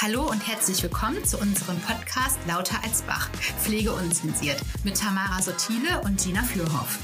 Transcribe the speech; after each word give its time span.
Hallo 0.00 0.28
und 0.30 0.46
herzlich 0.46 0.80
willkommen 0.84 1.24
zu 1.24 1.38
unserem 1.40 1.76
Podcast 1.80 2.38
Lauter 2.46 2.76
als 2.84 3.02
Bach, 3.02 3.30
Pflege 3.32 3.90
unzensiert 3.90 4.60
mit 4.84 4.96
Tamara 4.96 5.42
Sotile 5.42 6.00
und 6.04 6.22
Gina 6.22 6.40
Fürhoff. 6.42 7.00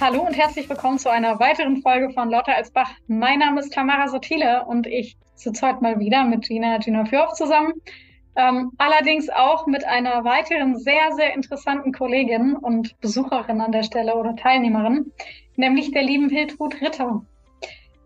Hallo 0.00 0.22
und 0.22 0.32
herzlich 0.32 0.66
willkommen 0.70 0.98
zu 0.98 1.10
einer 1.10 1.38
weiteren 1.40 1.82
Folge 1.82 2.08
von 2.14 2.30
Lauter 2.30 2.56
als 2.56 2.70
Bach. 2.70 2.90
Mein 3.06 3.40
Name 3.40 3.60
ist 3.60 3.74
Tamara 3.74 4.08
Sotile 4.08 4.64
und 4.64 4.86
ich 4.86 5.18
sitze 5.34 5.66
heute 5.66 5.82
mal 5.82 5.98
wieder 5.98 6.24
mit 6.24 6.48
Gina 6.48 6.78
Gina 6.78 7.04
Fürhoff 7.04 7.34
zusammen. 7.34 7.74
Ähm, 8.34 8.72
allerdings 8.78 9.28
auch 9.28 9.66
mit 9.66 9.84
einer 9.84 10.24
weiteren 10.24 10.78
sehr, 10.78 11.12
sehr 11.16 11.34
interessanten 11.34 11.92
Kollegin 11.92 12.56
und 12.56 12.98
Besucherin 13.00 13.60
an 13.60 13.72
der 13.72 13.82
Stelle 13.82 14.14
oder 14.14 14.34
Teilnehmerin, 14.36 15.12
nämlich 15.56 15.90
der 15.90 16.02
lieben 16.02 16.30
Hiltrud 16.30 16.80
Ritter. 16.80 17.26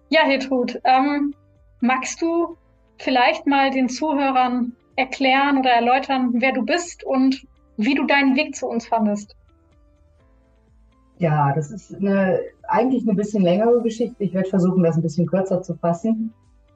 Ja, 0.08 0.24
Hiltrud, 0.24 0.80
ähm, 0.82 1.32
magst 1.80 2.20
du 2.20 2.56
vielleicht 2.98 3.46
mal 3.46 3.70
den 3.70 3.88
Zuhörern 3.88 4.72
erklären 4.96 5.58
oder 5.58 5.70
erläutern, 5.70 6.30
wer 6.34 6.52
du 6.52 6.64
bist 6.64 7.04
und 7.04 7.46
wie 7.76 7.94
du 7.94 8.06
deinen 8.06 8.36
Weg 8.36 8.56
zu 8.56 8.66
uns 8.66 8.86
fandest? 8.86 9.36
Ja, 11.18 11.52
das 11.54 11.70
ist 11.70 11.94
eine, 11.94 12.40
eigentlich 12.68 13.02
eine 13.02 13.14
bisschen 13.14 13.42
längere 13.42 13.82
Geschichte. 13.82 14.22
Ich 14.22 14.34
werde 14.34 14.48
versuchen, 14.48 14.82
das 14.82 14.96
ein 14.96 15.02
bisschen 15.02 15.26
kürzer 15.26 15.62
zu 15.62 15.74
fassen. 15.74 16.32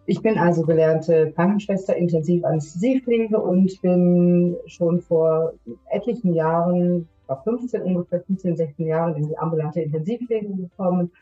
Ich 0.07 0.23
bin 0.23 0.39
also 0.39 0.63
gelernte 0.63 1.33
Krankenschwester 1.33 1.95
intensiv 1.95 2.45
Anästhesiepflege 2.45 3.39
und 3.39 3.81
bin 3.83 4.57
schon 4.67 5.01
vor 5.01 5.53
etlichen 5.91 6.35
Jahren, 6.35 7.09
vor 7.27 7.43
15, 7.45 7.83
ungefähr 7.83 8.21
15, 8.23 8.57
16 8.57 8.87
Jahren 8.87 9.15
in 9.17 9.29
die 9.29 9.39
ambulante 9.39 9.83
Intensivpflege 9.83 10.49
gekommen, 10.49 11.13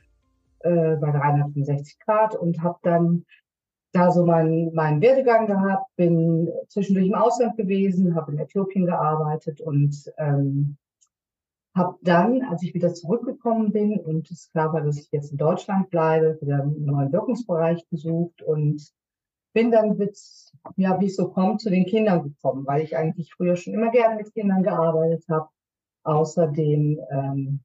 äh, 0.61 0.97
bei 0.97 1.11
365 1.11 1.99
Grad 2.01 2.37
und 2.37 2.63
habe 2.63 2.79
dann 2.83 3.25
da 3.93 4.11
so 4.11 4.25
meinen, 4.25 4.75
meinen 4.75 5.01
Werdegang 5.01 5.47
gehabt, 5.47 5.95
bin 5.97 6.49
zwischendurch 6.69 7.07
im 7.07 7.15
Ausland 7.15 7.57
gewesen, 7.57 8.15
habe 8.15 8.33
in 8.33 8.39
Äthiopien 8.39 8.87
gearbeitet 8.87 9.61
und 9.61 10.13
ähm, 10.19 10.77
habe 11.75 11.97
dann, 12.03 12.43
als 12.43 12.63
ich 12.63 12.75
wieder 12.75 12.93
zurückgekommen 12.93 13.73
bin 13.73 13.99
und 13.99 14.31
es 14.31 14.51
klar 14.51 14.73
war, 14.73 14.83
dass 14.83 14.99
ich 14.99 15.11
jetzt 15.13 15.31
in 15.31 15.39
Deutschland 15.39 15.91
bleibe, 15.91 16.39
wieder 16.41 16.63
einen 16.63 16.85
neuen 16.85 17.13
Wirkungsbereich 17.13 17.89
gesucht 17.89 18.43
und 18.43 18.93
bin 19.55 19.71
dann 19.71 19.97
mit, 19.97 20.19
ja, 20.77 21.01
wie 21.01 21.07
es 21.07 21.17
so 21.17 21.31
kommt, 21.31 21.61
zu 21.61 21.71
den 21.71 21.87
Kindern 21.87 22.23
gekommen, 22.25 22.67
weil 22.67 22.83
ich 22.83 22.97
eigentlich 22.97 23.33
früher 23.33 23.57
schon 23.57 23.75
immer 23.75 23.91
gerne 23.91 24.17
mit 24.17 24.33
Kindern 24.35 24.63
gearbeitet 24.63 25.25
habe. 25.29 25.49
Außerdem 26.03 27.01
ähm, 27.11 27.61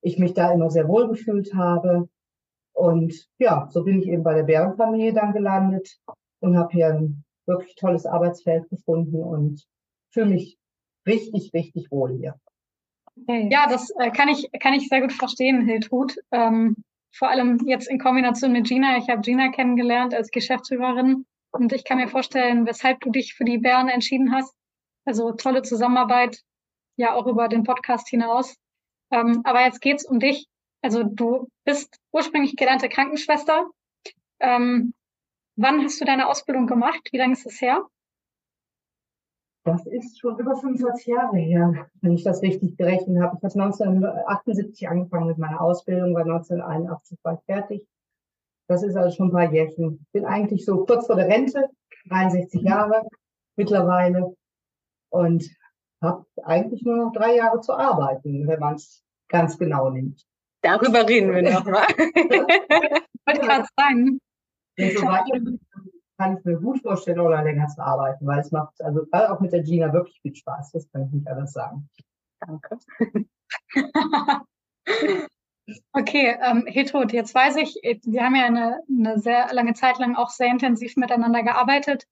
ich 0.00 0.18
mich 0.18 0.34
da 0.34 0.52
immer 0.52 0.70
sehr 0.70 0.88
wohl 0.88 1.08
gefühlt 1.08 1.54
habe 1.54 2.08
und 2.76 3.26
ja, 3.38 3.68
so 3.70 3.84
bin 3.84 4.02
ich 4.02 4.08
eben 4.08 4.22
bei 4.22 4.34
der 4.34 4.42
Bärenfamilie 4.42 5.14
dann 5.14 5.32
gelandet 5.32 5.98
und 6.40 6.58
habe 6.58 6.72
hier 6.72 6.88
ein 6.88 7.24
wirklich 7.46 7.74
tolles 7.76 8.04
Arbeitsfeld 8.04 8.68
gefunden 8.68 9.22
und 9.22 9.64
fühle 10.12 10.26
mich 10.26 10.58
richtig, 11.06 11.54
richtig 11.54 11.90
wohl 11.90 12.12
hier. 12.18 12.38
Ja, 13.26 13.66
das 13.66 13.90
äh, 13.98 14.10
kann 14.10 14.28
ich 14.28 14.50
kann 14.60 14.74
ich 14.74 14.88
sehr 14.88 15.00
gut 15.00 15.12
verstehen, 15.12 15.64
Hiltrud. 15.64 16.16
Ähm, 16.32 16.76
vor 17.12 17.30
allem 17.30 17.58
jetzt 17.64 17.88
in 17.88 17.98
Kombination 17.98 18.52
mit 18.52 18.68
Gina. 18.68 18.98
Ich 18.98 19.08
habe 19.08 19.22
Gina 19.22 19.50
kennengelernt 19.50 20.12
als 20.12 20.30
Geschäftsführerin 20.30 21.24
und 21.52 21.72
ich 21.72 21.84
kann 21.84 21.96
mir 21.96 22.08
vorstellen, 22.08 22.66
weshalb 22.66 23.00
du 23.00 23.10
dich 23.10 23.32
für 23.32 23.44
die 23.44 23.56
Bären 23.56 23.88
entschieden 23.88 24.34
hast. 24.34 24.54
Also 25.06 25.32
tolle 25.32 25.62
Zusammenarbeit, 25.62 26.42
ja 26.96 27.14
auch 27.14 27.26
über 27.26 27.48
den 27.48 27.62
Podcast 27.62 28.06
hinaus. 28.10 28.54
Ähm, 29.10 29.40
aber 29.44 29.64
jetzt 29.64 29.80
geht's 29.80 30.04
um 30.04 30.20
dich. 30.20 30.46
Also 30.82 31.02
du 31.02 31.48
bist 31.64 31.98
ursprünglich 32.12 32.56
gelernte 32.56 32.88
Krankenschwester. 32.88 33.66
Ähm, 34.40 34.94
wann 35.56 35.82
hast 35.82 36.00
du 36.00 36.04
deine 36.04 36.28
Ausbildung 36.28 36.66
gemacht? 36.66 37.08
Wie 37.10 37.18
lange 37.18 37.32
ist 37.32 37.46
es 37.46 37.60
her? 37.60 37.86
Das 39.64 39.84
ist 39.86 40.20
schon 40.20 40.38
über 40.38 40.54
45 40.54 41.06
Jahre 41.06 41.38
her, 41.38 41.88
wenn 42.00 42.12
ich 42.12 42.22
das 42.22 42.40
richtig 42.40 42.76
gerechnet 42.76 43.20
habe. 43.20 43.36
Ich 43.36 43.42
habe 43.42 43.60
1978 43.60 44.88
angefangen 44.88 45.26
mit 45.26 45.38
meiner 45.38 45.60
Ausbildung, 45.60 46.14
war 46.14 46.22
1981 46.22 47.18
war 47.24 47.34
ich 47.34 47.44
fertig. 47.46 47.88
Das 48.68 48.84
ist 48.84 48.96
also 48.96 49.16
schon 49.16 49.28
ein 49.28 49.32
paar 49.32 49.52
Jährchen. 49.52 50.06
Bin 50.12 50.24
eigentlich 50.24 50.64
so 50.64 50.84
kurz 50.84 51.06
vor 51.06 51.16
der 51.16 51.26
Rente, 51.26 51.68
63 52.08 52.62
Jahre 52.62 53.02
mittlerweile 53.56 54.36
und 55.10 55.50
habe 56.00 56.24
eigentlich 56.44 56.82
nur 56.82 56.96
noch 56.96 57.12
drei 57.12 57.34
Jahre 57.34 57.60
zu 57.60 57.72
arbeiten, 57.72 58.46
wenn 58.46 58.60
man 58.60 58.74
es 58.76 59.02
ganz 59.28 59.58
genau 59.58 59.90
nimmt. 59.90 60.24
Darüber 60.66 61.08
reden 61.08 61.32
wir 61.32 61.42
noch 61.42 61.64
mal. 61.64 61.86
Wollte 63.26 63.40
gerade 63.40 63.68
sagen. 63.78 64.18
Wenn 64.76 64.96
so 64.96 65.06
weiter 65.06 65.40
kann 66.18 66.38
ich 66.38 66.44
mir 66.44 66.56
gut 66.56 66.80
vorstellen, 66.82 67.20
oder 67.20 67.42
länger 67.42 67.68
zu 67.68 67.80
arbeiten, 67.82 68.26
weil 68.26 68.40
es 68.40 68.50
macht, 68.50 68.80
also 68.82 69.04
gerade 69.06 69.30
auch 69.30 69.40
mit 69.40 69.52
der 69.52 69.62
Gina 69.62 69.92
wirklich 69.92 70.18
viel 70.22 70.34
Spaß. 70.34 70.72
Das 70.72 70.90
kann 70.90 71.06
ich 71.06 71.12
nicht 71.12 71.28
anders 71.28 71.52
sagen. 71.52 71.88
Danke. 72.40 72.78
okay, 75.92 76.36
ähm, 76.42 76.64
Hiltrud, 76.66 77.12
jetzt 77.12 77.34
weiß 77.34 77.56
ich, 77.56 77.78
wir 77.82 78.24
haben 78.24 78.34
ja 78.34 78.46
eine, 78.46 78.80
eine 78.88 79.18
sehr 79.18 79.52
lange 79.52 79.74
Zeit 79.74 79.98
lang 79.98 80.16
auch 80.16 80.30
sehr 80.30 80.48
intensiv 80.48 80.96
miteinander 80.96 81.42
gearbeitet, 81.42 82.06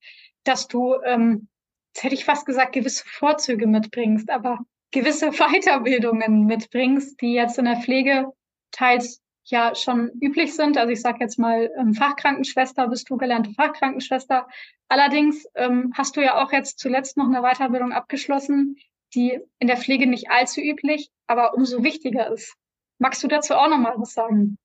dass 0.44 0.68
du, 0.68 0.96
ähm, 1.04 1.48
jetzt 1.94 2.04
hätte 2.04 2.14
ich 2.14 2.24
fast 2.24 2.46
gesagt, 2.46 2.72
gewisse 2.72 3.04
Vorzüge 3.06 3.66
mitbringst, 3.66 4.30
aber 4.30 4.60
gewisse 4.90 5.30
Weiterbildungen 5.38 6.44
mitbringst, 6.44 7.20
die 7.20 7.32
jetzt 7.34 7.58
in 7.58 7.64
der 7.64 7.80
Pflege 7.80 8.32
teils 8.74 9.22
ja 9.44 9.74
schon 9.74 10.10
üblich 10.20 10.54
sind. 10.54 10.78
Also 10.78 10.92
ich 10.92 11.00
sage 11.00 11.18
jetzt 11.20 11.38
mal 11.38 11.70
ähm, 11.78 11.94
Fachkrankenschwester, 11.94 12.88
bist 12.88 13.08
du 13.10 13.16
gelernte 13.16 13.50
Fachkrankenschwester. 13.52 14.48
Allerdings 14.88 15.46
ähm, 15.54 15.92
hast 15.94 16.16
du 16.16 16.22
ja 16.22 16.42
auch 16.42 16.52
jetzt 16.52 16.78
zuletzt 16.78 17.16
noch 17.16 17.26
eine 17.26 17.42
Weiterbildung 17.42 17.92
abgeschlossen, 17.92 18.76
die 19.14 19.40
in 19.58 19.68
der 19.68 19.76
Pflege 19.76 20.06
nicht 20.06 20.30
allzu 20.30 20.60
üblich, 20.60 21.10
aber 21.26 21.54
umso 21.54 21.82
wichtiger 21.82 22.30
ist. 22.30 22.56
Magst 22.98 23.22
du 23.22 23.28
dazu 23.28 23.54
auch 23.54 23.68
noch 23.68 23.78
mal 23.78 23.94
was 23.96 24.14
sagen? 24.14 24.56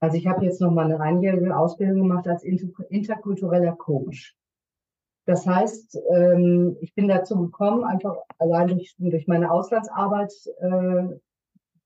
Also 0.00 0.16
ich 0.16 0.26
habe 0.26 0.44
jetzt 0.44 0.60
noch 0.60 0.72
mal 0.72 0.86
eine 0.86 1.00
einjährige 1.00 1.56
Ausbildung 1.56 2.08
gemacht 2.08 2.26
als 2.26 2.42
interkultureller 2.42 3.76
Coach. 3.76 4.34
Das 5.26 5.46
heißt, 5.46 5.98
ähm, 6.10 6.76
ich 6.80 6.94
bin 6.94 7.06
dazu 7.06 7.38
gekommen, 7.38 7.84
einfach 7.84 8.16
allein 8.38 8.68
durch, 8.68 8.94
durch 8.98 9.28
meine 9.28 9.52
Auslandsarbeit 9.52 10.32
äh, 10.60 11.20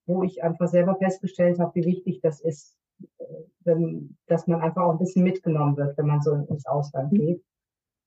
wo 0.06 0.22
ich 0.22 0.42
einfach 0.42 0.68
selber 0.68 0.96
festgestellt 0.96 1.58
habe, 1.58 1.74
wie 1.74 1.84
wichtig 1.84 2.20
das 2.22 2.40
ist, 2.40 2.76
äh, 3.18 3.24
wenn, 3.60 4.16
dass 4.26 4.46
man 4.46 4.60
einfach 4.60 4.82
auch 4.82 4.92
ein 4.92 4.98
bisschen 4.98 5.24
mitgenommen 5.24 5.76
wird, 5.76 5.96
wenn 5.98 6.06
man 6.06 6.22
so 6.22 6.32
ins 6.32 6.66
Ausland 6.66 7.12
mhm. 7.12 7.16
geht. 7.16 7.44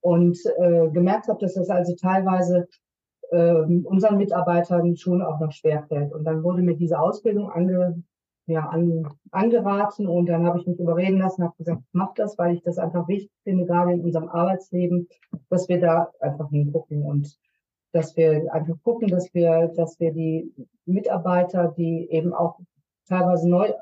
Und 0.02 0.40
äh, 0.60 0.90
gemerkt 0.90 1.28
habe, 1.28 1.40
dass 1.40 1.56
das 1.56 1.70
also 1.70 1.94
teilweise 1.96 2.68
äh, 3.32 3.62
unseren 3.84 4.18
Mitarbeitern 4.18 4.96
schon 4.96 5.22
auch 5.22 5.40
noch 5.40 5.52
schwerfällt. 5.52 6.14
Und 6.14 6.24
dann 6.24 6.44
wurde 6.44 6.62
mir 6.62 6.76
diese 6.76 7.00
Ausbildung 7.00 7.50
ange, 7.52 8.02
ja, 8.46 8.66
an, 8.68 9.08
angeraten 9.32 10.08
und 10.08 10.26
dann 10.28 10.46
habe 10.46 10.60
ich 10.60 10.68
mich 10.68 10.80
überreden 10.80 11.20
lassen, 11.20 11.44
habe 11.44 11.56
gesagt, 11.58 11.82
mach 11.92 12.14
das, 12.16 12.38
weil 12.38 12.56
ich 12.56 12.64
das 12.64 12.80
einfach 12.80 13.08
wichtig 13.08 13.32
finde, 13.44 13.66
gerade 13.66 13.94
in 13.94 14.02
unserem 14.02 14.30
Arbeitsleben, 14.30 15.08
dass 15.50 15.70
wir 15.70 15.80
da 15.80 16.12
einfach 16.20 16.50
hingucken 16.50 17.04
und 17.04 17.38
dass 17.92 18.16
wir 18.16 18.54
einfach 18.54 18.76
gucken, 18.84 19.08
dass 19.08 19.34
wir, 19.34 19.72
dass 19.76 20.00
wir 20.00 20.14
die 20.14 20.54
Mitarbeiter, 20.86 21.74
die 21.78 22.08
eben 22.10 22.34
auch 22.34 22.60
teilweise 23.08 23.50
neu 23.50 23.74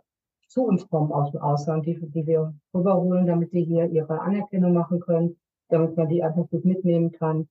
zu 0.47 0.63
uns 0.66 0.88
kommen 0.88 1.12
aus 1.12 1.31
dem 1.31 1.41
Ausland, 1.41 1.85
die, 1.85 2.00
die 2.00 2.25
wir 2.25 2.53
rüberholen, 2.73 3.28
damit 3.28 3.51
die 3.53 3.63
hier 3.63 3.85
ihre 3.90 4.22
Anerkennung 4.22 4.73
machen 4.73 5.00
können, 5.01 5.38
damit 5.69 5.97
man 5.97 6.07
die 6.07 6.23
einfach 6.23 6.50
gut 6.50 6.63
mitnehmen 6.63 7.12
kann 7.12 7.50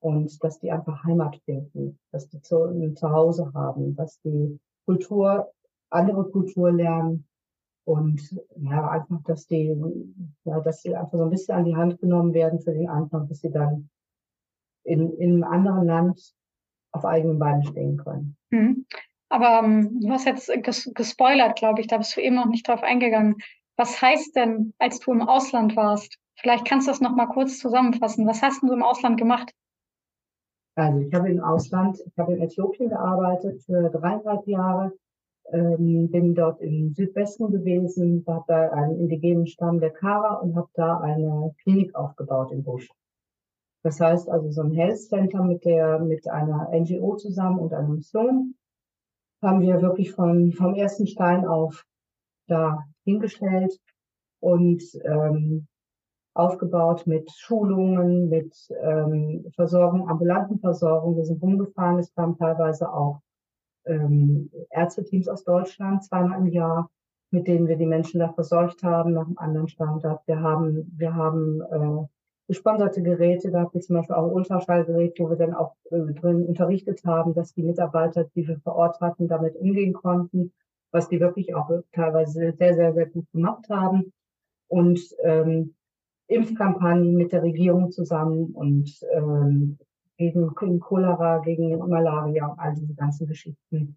und 0.00 0.42
dass 0.44 0.58
die 0.60 0.70
einfach 0.70 1.04
Heimat 1.04 1.36
finden, 1.44 1.98
dass 2.12 2.28
die 2.28 2.40
zu, 2.42 2.64
ein 2.64 2.94
Zuhause 2.96 3.50
haben, 3.54 3.96
dass 3.96 4.20
die 4.20 4.58
Kultur, 4.84 5.50
andere 5.90 6.24
Kultur 6.30 6.70
lernen 6.70 7.26
und 7.84 8.20
ja, 8.56 8.88
einfach, 8.88 9.22
dass 9.24 9.46
die, 9.46 9.74
ja, 10.44 10.60
dass 10.60 10.82
sie 10.82 10.94
einfach 10.94 11.16
so 11.16 11.24
ein 11.24 11.30
bisschen 11.30 11.54
an 11.54 11.64
die 11.64 11.76
Hand 11.76 12.00
genommen 12.00 12.34
werden 12.34 12.60
für 12.60 12.72
den 12.72 12.88
Anfang, 12.88 13.28
bis 13.28 13.40
sie 13.40 13.50
dann 13.50 13.88
in, 14.86 15.12
in 15.18 15.44
einem 15.44 15.44
anderen 15.44 15.86
Land 15.86 16.34
auf 16.92 17.04
eigenen 17.04 17.38
Beinen 17.38 17.64
stehen 17.64 17.96
können. 17.98 18.36
Mhm. 18.50 18.86
Aber 19.28 19.60
ähm, 19.64 20.00
du 20.00 20.10
hast 20.10 20.24
jetzt 20.24 20.50
ges 20.62 20.90
gespoilert, 20.94 21.58
glaube 21.58 21.80
ich, 21.80 21.88
da 21.88 21.98
bist 21.98 22.16
du 22.16 22.20
eben 22.20 22.36
noch 22.36 22.46
nicht 22.46 22.66
drauf 22.66 22.82
eingegangen. 22.82 23.36
Was 23.76 24.00
heißt 24.00 24.36
denn, 24.36 24.72
als 24.78 25.00
du 25.00 25.12
im 25.12 25.22
Ausland 25.22 25.76
warst? 25.76 26.16
Vielleicht 26.36 26.66
kannst 26.66 26.86
du 26.86 26.92
das 26.92 27.00
noch 27.00 27.16
mal 27.16 27.26
kurz 27.26 27.58
zusammenfassen. 27.58 28.26
Was 28.26 28.42
hast 28.42 28.62
du 28.62 28.72
im 28.72 28.82
Ausland 28.82 29.18
gemacht? 29.18 29.52
Also 30.76 31.00
ich 31.00 31.14
habe 31.14 31.30
im 31.30 31.42
Ausland, 31.42 31.98
ich 32.06 32.18
habe 32.18 32.34
in 32.34 32.42
Äthiopien 32.42 32.90
gearbeitet 32.90 33.62
für 33.62 33.88
dreieinhalb 33.88 34.46
Jahre, 34.46 34.92
ähm, 35.52 36.10
bin 36.10 36.34
dort 36.34 36.60
im 36.60 36.92
Südwesten 36.94 37.50
gewesen, 37.50 38.24
habe 38.26 38.44
da 38.46 38.70
einen 38.70 39.00
indigenen 39.00 39.46
Stamm 39.46 39.80
der 39.80 39.90
Kara 39.90 40.34
und 40.34 40.54
habe 40.54 40.68
da 40.74 41.00
eine 41.00 41.54
Klinik 41.62 41.94
aufgebaut 41.94 42.52
im 42.52 42.62
Busch. 42.62 42.88
Das 43.86 44.00
heißt 44.00 44.28
also 44.28 44.50
so 44.50 44.62
ein 44.62 44.72
Health 44.72 44.98
Center 44.98 45.44
mit 45.44 45.64
der, 45.64 46.00
mit 46.00 46.26
einer 46.26 46.70
NGO 46.72 47.14
zusammen 47.14 47.60
und 47.60 47.72
einer 47.72 47.86
Mission 47.86 48.56
haben 49.40 49.60
wir 49.60 49.80
wirklich 49.80 50.10
von, 50.10 50.50
vom 50.50 50.74
ersten 50.74 51.06
Stein 51.06 51.46
auf 51.46 51.84
da 52.48 52.82
hingestellt 53.04 53.78
und 54.40 54.82
ähm, 55.04 55.68
aufgebaut 56.34 57.06
mit 57.06 57.30
Schulungen, 57.30 58.28
mit 58.28 58.56
ähm, 58.82 59.46
Versorgung, 59.54 60.10
ambulanten 60.10 60.58
Versorgung. 60.58 61.16
Wir 61.16 61.24
sind 61.24 61.40
rumgefahren, 61.40 62.00
es 62.00 62.12
kamen 62.12 62.36
teilweise 62.36 62.92
auch 62.92 63.20
ähm, 63.84 64.50
Ärzteteams 64.70 65.28
aus 65.28 65.44
Deutschland 65.44 66.02
zweimal 66.02 66.40
im 66.40 66.48
Jahr, 66.48 66.90
mit 67.30 67.46
denen 67.46 67.68
wir 67.68 67.76
die 67.76 67.86
Menschen 67.86 68.18
da 68.18 68.32
versorgt 68.32 68.82
haben, 68.82 69.12
nach 69.12 69.26
einem 69.26 69.38
anderen 69.38 69.68
Standard. 69.68 70.26
Wir 70.26 70.40
haben, 70.40 70.92
wir 70.96 71.14
haben 71.14 71.60
äh, 71.60 72.15
gesponserte 72.48 73.02
Geräte 73.02 73.50
gehabt, 73.50 73.74
wie 73.74 73.80
zum 73.80 73.96
Beispiel 73.96 74.16
auch 74.16 74.28
ein 74.28 74.34
Ultraschallgerät, 74.34 75.18
wo 75.18 75.28
wir 75.28 75.36
dann 75.36 75.54
auch 75.54 75.74
äh, 75.90 76.12
drin 76.14 76.44
unterrichtet 76.46 77.04
haben, 77.04 77.34
dass 77.34 77.54
die 77.54 77.62
Mitarbeiter, 77.62 78.24
die 78.34 78.46
wir 78.46 78.58
vor 78.60 78.76
Ort 78.76 79.00
hatten, 79.00 79.28
damit 79.28 79.56
umgehen 79.56 79.92
konnten, 79.92 80.52
was 80.92 81.08
die 81.08 81.20
wirklich 81.20 81.54
auch 81.54 81.70
teilweise 81.92 82.54
sehr, 82.56 82.74
sehr, 82.74 82.94
sehr 82.94 83.06
gut 83.06 83.30
gemacht 83.32 83.68
haben. 83.68 84.12
Und 84.68 85.00
ähm, 85.22 85.74
Impfkampagnen 86.28 87.16
mit 87.16 87.32
der 87.32 87.42
Regierung 87.42 87.92
zusammen 87.92 88.52
und 88.52 88.98
ähm, 89.12 89.78
gegen, 90.16 90.54
gegen 90.54 90.80
Cholera, 90.80 91.38
gegen 91.38 91.78
Malaria 91.78 92.46
und 92.46 92.58
all 92.58 92.74
diese 92.74 92.94
ganzen 92.94 93.26
Geschichten 93.26 93.96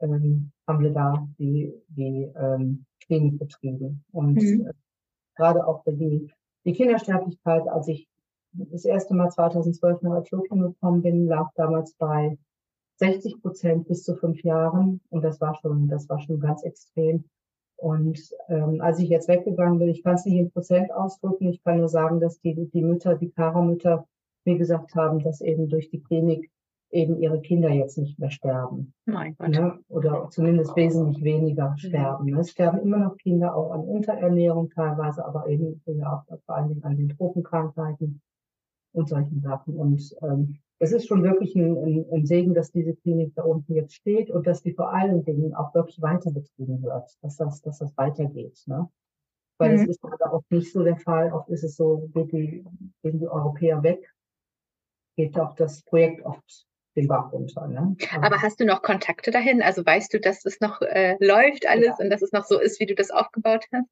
ähm, 0.00 0.52
haben 0.68 0.82
wir 0.82 0.92
da 0.92 1.26
die, 1.38 1.72
die 1.88 2.30
ähm, 2.36 2.84
Klinik 3.00 3.38
betrieben. 3.38 4.04
Und 4.12 4.34
mhm. 4.34 4.66
äh, 4.68 4.72
gerade 5.36 5.66
auch 5.66 5.82
für 5.82 5.92
die, 5.92 6.30
die 6.64 6.72
Kindersterblichkeit, 6.72 7.68
als 7.68 7.88
ich 7.88 8.08
das 8.52 8.84
erste 8.84 9.14
Mal 9.14 9.30
2012 9.30 10.02
nach 10.02 10.18
Äthiopien 10.18 10.60
gekommen 10.60 11.02
bin, 11.02 11.26
lag 11.26 11.50
damals 11.56 11.94
bei 11.94 12.38
60 12.96 13.42
Prozent 13.42 13.88
bis 13.88 14.04
zu 14.04 14.14
fünf 14.16 14.42
Jahren. 14.42 15.00
Und 15.10 15.22
das 15.22 15.40
war 15.40 15.56
schon, 15.56 15.88
das 15.88 16.08
war 16.08 16.20
schon 16.20 16.40
ganz 16.40 16.62
extrem. 16.62 17.24
Und 17.76 18.20
ähm, 18.48 18.80
als 18.80 19.00
ich 19.00 19.08
jetzt 19.08 19.28
weggegangen 19.28 19.78
bin, 19.78 19.88
ich 19.88 20.02
kann 20.02 20.14
es 20.14 20.24
nicht 20.24 20.38
in 20.38 20.50
Prozent 20.52 20.92
ausdrücken, 20.92 21.48
ich 21.48 21.62
kann 21.64 21.78
nur 21.78 21.88
sagen, 21.88 22.20
dass 22.20 22.40
die, 22.40 22.54
die 22.54 22.82
Mütter, 22.82 23.16
die 23.16 23.30
Kara-Mütter 23.30 24.06
mir 24.44 24.58
gesagt 24.58 24.94
haben, 24.94 25.18
dass 25.20 25.40
eben 25.40 25.68
durch 25.68 25.90
die 25.90 26.02
Klinik 26.02 26.50
eben 26.94 27.18
ihre 27.18 27.40
Kinder 27.40 27.70
jetzt 27.70 27.98
nicht 27.98 28.18
mehr 28.18 28.30
sterben. 28.30 28.94
Mein 29.04 29.36
Gott. 29.36 29.48
Ne? 29.48 29.78
Oder 29.88 30.28
zumindest 30.30 30.74
wesentlich 30.76 31.22
weniger 31.22 31.70
mhm. 31.70 31.76
sterben. 31.76 32.26
Ne? 32.26 32.38
Es 32.38 32.52
sterben 32.52 32.78
immer 32.78 32.98
noch 32.98 33.16
Kinder 33.16 33.54
auch 33.54 33.72
an 33.72 33.80
Unterernährung 33.80 34.70
teilweise, 34.70 35.24
aber 35.24 35.48
eben 35.48 35.82
ja, 35.86 36.24
auch 36.28 36.38
vor 36.46 36.54
allen 36.54 36.68
Dingen 36.68 36.84
an 36.84 36.96
den 36.96 37.08
Tropenkrankheiten 37.10 38.22
und 38.92 39.08
solchen 39.08 39.40
Sachen. 39.40 39.74
Und 39.76 40.14
ähm, 40.22 40.60
es 40.78 40.92
ist 40.92 41.08
schon 41.08 41.24
wirklich 41.24 41.56
ein, 41.56 41.76
ein, 41.76 42.06
ein 42.12 42.26
Segen, 42.26 42.54
dass 42.54 42.70
diese 42.70 42.94
Klinik 42.94 43.34
da 43.34 43.42
unten 43.42 43.74
jetzt 43.74 43.94
steht 43.94 44.30
und 44.30 44.46
dass 44.46 44.62
die 44.62 44.72
vor 44.72 44.92
allen 44.92 45.24
Dingen 45.24 45.52
auch 45.54 45.74
wirklich 45.74 46.00
weiter 46.00 46.30
betrieben 46.30 46.80
wird, 46.82 47.18
dass 47.22 47.36
das, 47.36 47.60
dass 47.60 47.78
das 47.78 47.96
weitergeht. 47.96 48.62
Ne? 48.66 48.88
Weil 49.58 49.72
mhm. 49.72 49.78
das 49.78 49.96
ist 49.96 50.04
aber 50.04 50.32
oft 50.32 50.50
nicht 50.52 50.72
so 50.72 50.84
der 50.84 50.96
Fall. 50.96 51.32
Oft 51.32 51.48
ist 51.48 51.64
es 51.64 51.74
so, 51.74 52.08
geht 52.14 52.30
die, 52.30 52.64
gehen 53.02 53.18
die 53.18 53.28
Europäer 53.28 53.82
weg, 53.82 54.14
geht 55.16 55.38
auch 55.40 55.56
das 55.56 55.82
Projekt 55.82 56.24
oft 56.24 56.68
den 56.96 57.08
Bach 57.08 57.32
runter. 57.32 57.66
Ne? 57.66 57.96
Aber, 58.20 58.42
hast 58.42 58.60
du 58.60 58.64
noch 58.64 58.82
Kontakte 58.82 59.30
dahin? 59.30 59.62
Also 59.62 59.84
weißt 59.84 60.12
du, 60.14 60.20
dass 60.20 60.44
es 60.44 60.60
noch 60.60 60.80
äh, 60.82 61.16
läuft 61.20 61.66
alles 61.66 61.98
ja. 61.98 62.04
und 62.04 62.10
dass 62.10 62.22
es 62.22 62.32
noch 62.32 62.44
so 62.44 62.58
ist, 62.58 62.80
wie 62.80 62.86
du 62.86 62.94
das 62.94 63.10
aufgebaut 63.10 63.64
hast? 63.72 63.88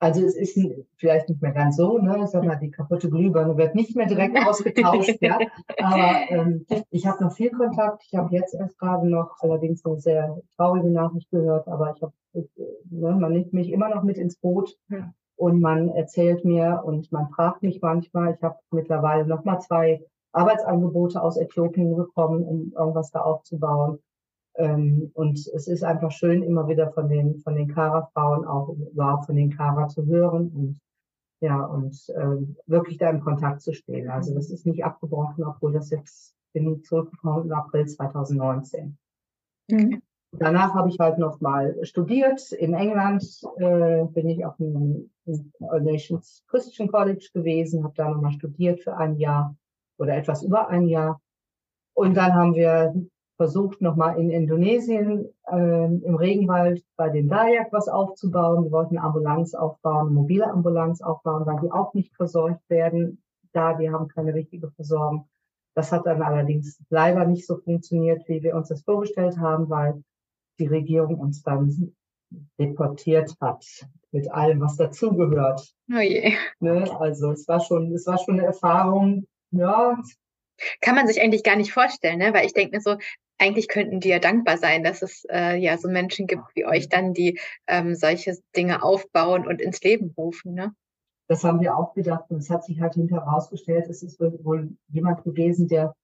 Also 0.00 0.24
es 0.24 0.36
ist 0.36 0.58
vielleicht 0.96 1.28
nicht 1.28 1.42
mehr 1.42 1.52
ganz 1.52 1.76
so, 1.76 1.98
ne? 1.98 2.20
Ich 2.22 2.30
sag 2.30 2.44
mal, 2.44 2.56
die 2.56 2.70
kaputte 2.70 3.10
Glühbirne 3.10 3.56
wird 3.56 3.74
nicht 3.74 3.96
mehr 3.96 4.06
direkt 4.06 4.36
ausgetauscht, 4.46 5.18
ja. 5.20 5.38
Aber 5.78 6.20
ähm, 6.28 6.66
ich 6.90 7.06
habe 7.06 7.22
noch 7.24 7.32
viel 7.32 7.50
Kontakt. 7.50 8.04
Ich 8.06 8.14
habe 8.14 8.34
jetzt 8.34 8.54
erst 8.54 8.78
gerade 8.78 9.08
noch 9.08 9.36
allerdings 9.40 9.84
eine 9.84 9.98
sehr 9.98 10.40
traurige 10.56 10.90
Nachricht 10.90 11.30
gehört, 11.30 11.66
aber 11.66 11.94
ich 11.96 12.02
habe, 12.02 12.12
ne, 12.32 13.12
man 13.12 13.32
nimmt 13.32 13.52
mich 13.52 13.70
immer 13.70 13.88
noch 13.88 14.04
mit 14.04 14.18
ins 14.18 14.36
Boot 14.36 14.76
und 15.36 15.60
man 15.60 15.88
erzählt 15.88 16.44
mir 16.44 16.82
und 16.84 17.10
man 17.10 17.28
fragt 17.30 17.62
mich 17.62 17.80
manchmal. 17.80 18.34
Ich 18.34 18.42
habe 18.42 18.58
mittlerweile 18.70 19.26
noch 19.26 19.44
mal 19.44 19.58
zwei 19.60 20.04
Arbeitsangebote 20.32 21.22
aus 21.22 21.36
Äthiopien 21.36 21.96
bekommen, 21.96 22.42
um 22.42 22.72
irgendwas 22.76 23.10
da 23.10 23.20
aufzubauen. 23.20 23.98
Ähm, 24.56 25.10
und 25.14 25.38
es 25.38 25.68
ist 25.68 25.84
einfach 25.84 26.10
schön, 26.10 26.42
immer 26.42 26.68
wieder 26.68 26.90
von 26.92 27.08
den, 27.08 27.38
von 27.38 27.54
den 27.54 27.68
Kara-Frauen 27.68 28.44
auch 28.44 28.68
überhaupt 28.68 29.26
von 29.26 29.36
den 29.36 29.50
Kara 29.50 29.88
zu 29.88 30.06
hören 30.06 30.48
und 30.48 30.80
ja, 31.40 31.62
und 31.64 32.08
äh, 32.08 32.36
wirklich 32.66 32.98
da 32.98 33.10
im 33.10 33.20
Kontakt 33.20 33.62
zu 33.62 33.72
stehen. 33.72 34.10
Also 34.10 34.34
das 34.34 34.50
ist 34.50 34.66
nicht 34.66 34.84
abgebrochen, 34.84 35.44
obwohl 35.44 35.72
das 35.72 35.90
jetzt 35.90 36.34
bin 36.52 36.82
zurückgekommen 36.82 37.46
im 37.46 37.52
April 37.52 37.86
2019. 37.86 38.98
Mhm. 39.70 40.02
Danach 40.32 40.74
habe 40.74 40.88
ich 40.88 40.98
halt 40.98 41.18
noch 41.18 41.40
mal 41.40 41.78
studiert. 41.84 42.52
In 42.52 42.74
England 42.74 43.24
äh, 43.58 44.04
bin 44.04 44.28
ich 44.28 44.44
auf 44.44 44.56
dem 44.56 45.10
Nations 45.80 46.44
Christian 46.48 46.88
College 46.88 47.30
gewesen, 47.32 47.84
habe 47.84 47.94
da 47.96 48.10
nochmal 48.10 48.32
studiert 48.32 48.80
für 48.80 48.96
ein 48.96 49.16
Jahr 49.16 49.56
oder 49.98 50.16
etwas 50.16 50.42
über 50.42 50.68
ein 50.68 50.86
Jahr. 50.86 51.20
Und 51.94 52.16
dann 52.16 52.34
haben 52.34 52.54
wir 52.54 52.94
versucht, 53.36 53.80
nochmal 53.80 54.18
in 54.18 54.30
Indonesien 54.30 55.28
äh, 55.50 55.84
im 55.84 56.14
Regenwald 56.16 56.84
bei 56.96 57.08
den 57.08 57.28
Dayak 57.28 57.72
was 57.72 57.88
aufzubauen. 57.88 58.64
Wir 58.64 58.72
wollten 58.72 58.98
eine 58.98 59.06
Ambulanz 59.06 59.54
aufbauen, 59.54 60.08
eine 60.08 60.14
mobile 60.14 60.50
Ambulanz 60.50 61.00
aufbauen, 61.00 61.46
weil 61.46 61.60
die 61.60 61.70
auch 61.70 61.94
nicht 61.94 62.14
versorgt 62.16 62.68
werden. 62.68 63.22
Da, 63.52 63.74
die 63.74 63.90
haben 63.90 64.08
keine 64.08 64.34
richtige 64.34 64.70
Versorgung. 64.72 65.28
Das 65.74 65.92
hat 65.92 66.06
dann 66.06 66.22
allerdings 66.22 66.82
leider 66.90 67.24
nicht 67.24 67.46
so 67.46 67.56
funktioniert, 67.56 68.28
wie 68.28 68.42
wir 68.42 68.56
uns 68.56 68.68
das 68.68 68.82
vorgestellt 68.82 69.38
haben, 69.38 69.70
weil 69.70 70.02
die 70.58 70.66
Regierung 70.66 71.20
uns 71.20 71.42
dann 71.42 71.94
deportiert 72.58 73.34
hat 73.40 73.64
mit 74.10 74.30
allem, 74.32 74.60
was 74.60 74.76
dazugehört. 74.76 75.72
Oh 75.92 76.00
je. 76.00 76.34
Ne? 76.60 76.84
Also 77.00 77.30
es 77.30 77.46
war 77.46 77.60
schon, 77.60 77.92
es 77.92 78.06
war 78.06 78.18
schon 78.18 78.38
eine 78.38 78.46
Erfahrung. 78.46 79.26
Ja. 79.50 79.98
Kann 80.80 80.96
man 80.96 81.06
sich 81.06 81.20
eigentlich 81.20 81.44
gar 81.44 81.56
nicht 81.56 81.72
vorstellen, 81.72 82.18
ne? 82.18 82.34
Weil 82.34 82.46
ich 82.46 82.52
denke 82.52 82.76
mir 82.76 82.80
so, 82.80 82.96
eigentlich 83.38 83.68
könnten 83.68 84.00
die 84.00 84.08
ja 84.08 84.18
dankbar 84.18 84.58
sein, 84.58 84.82
dass 84.82 85.02
es 85.02 85.24
äh, 85.30 85.56
ja 85.56 85.78
so 85.78 85.88
Menschen 85.88 86.26
gibt 86.26 86.42
wie 86.54 86.66
euch 86.66 86.88
dann, 86.88 87.14
die 87.14 87.38
ähm, 87.66 87.94
solche 87.94 88.36
Dinge 88.56 88.82
aufbauen 88.82 89.46
und 89.46 89.60
ins 89.62 89.80
Leben 89.82 90.12
rufen. 90.16 90.54
Ne? 90.54 90.74
Das 91.28 91.44
haben 91.44 91.60
wir 91.60 91.76
auch 91.76 91.94
gedacht 91.94 92.24
und 92.30 92.38
es 92.38 92.50
hat 92.50 92.64
sich 92.64 92.80
halt 92.80 92.94
hinterher 92.94 93.24
herausgestellt, 93.24 93.86
es 93.88 94.02
ist 94.02 94.18
wohl 94.18 94.76
jemand 94.88 95.22
gewesen, 95.24 95.68
der 95.68 95.94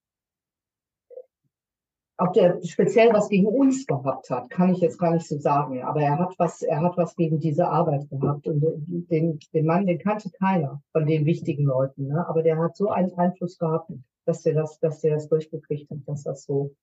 ob 2.16 2.32
der 2.32 2.60
speziell 2.62 3.12
was 3.12 3.28
gegen 3.28 3.46
uns 3.46 3.86
gehabt 3.86 4.30
hat, 4.30 4.48
kann 4.50 4.70
ich 4.72 4.78
jetzt 4.78 4.98
gar 4.98 5.12
nicht 5.12 5.26
so 5.26 5.38
sagen. 5.38 5.82
Aber 5.82 6.00
er 6.00 6.18
hat 6.18 6.34
was, 6.38 6.62
er 6.62 6.80
hat 6.80 6.96
was 6.96 7.16
gegen 7.16 7.40
diese 7.40 7.66
Arbeit 7.66 8.08
gehabt. 8.08 8.46
Und 8.46 8.62
den, 9.10 9.38
den 9.52 9.66
Mann, 9.66 9.86
den 9.86 9.98
kannte 9.98 10.30
keiner 10.30 10.80
von 10.92 11.06
den 11.06 11.26
wichtigen 11.26 11.64
Leuten. 11.64 12.08
Ne? 12.08 12.24
Aber 12.28 12.42
der 12.42 12.58
hat 12.58 12.76
so 12.76 12.88
einen 12.88 13.12
Einfluss 13.18 13.58
gehabt, 13.58 13.90
dass 14.26 14.42
der 14.42 14.54
das, 14.54 14.78
dass 14.78 15.00
der 15.00 15.14
das 15.14 15.28
durchgekriegt 15.28 15.90
hat, 15.90 15.98
dass 16.06 16.22
das 16.22 16.44
so 16.44 16.74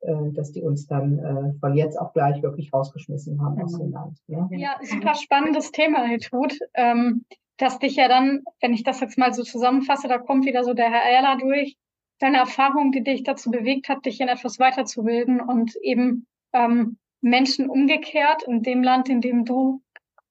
äh, 0.00 0.32
dass 0.32 0.52
die 0.52 0.62
uns 0.62 0.86
dann 0.86 1.18
äh, 1.18 1.58
von 1.60 1.74
jetzt 1.74 1.98
auf 1.98 2.12
gleich 2.12 2.42
wirklich 2.42 2.72
rausgeschmissen 2.72 3.40
haben 3.40 3.62
aus 3.62 3.78
dem 3.78 3.92
Land. 3.92 4.18
Ja, 4.26 4.48
ja 4.50 4.76
super 4.82 5.14
spannendes 5.14 5.70
Thema, 5.70 6.04
Tut. 6.18 6.58
Ähm, 6.74 7.24
dass 7.56 7.78
dich 7.78 7.96
ja 7.96 8.08
dann, 8.08 8.42
wenn 8.60 8.74
ich 8.74 8.82
das 8.82 9.00
jetzt 9.00 9.16
mal 9.16 9.32
so 9.32 9.42
zusammenfasse, 9.42 10.08
da 10.08 10.18
kommt 10.18 10.44
wieder 10.44 10.62
so 10.64 10.74
der 10.74 10.90
Herr 10.90 11.10
Erler 11.10 11.38
durch, 11.38 11.76
deine 12.18 12.38
Erfahrung, 12.38 12.92
die 12.92 13.02
dich 13.02 13.22
dazu 13.22 13.50
bewegt 13.50 13.88
hat, 13.88 14.06
dich 14.06 14.20
in 14.20 14.28
etwas 14.28 14.58
weiterzubilden 14.58 15.40
und 15.40 15.76
eben 15.82 16.26
ähm, 16.52 16.98
Menschen 17.20 17.68
umgekehrt 17.68 18.42
in 18.44 18.62
dem 18.62 18.82
Land, 18.82 19.08
in 19.08 19.20
dem 19.20 19.44
du 19.44 19.82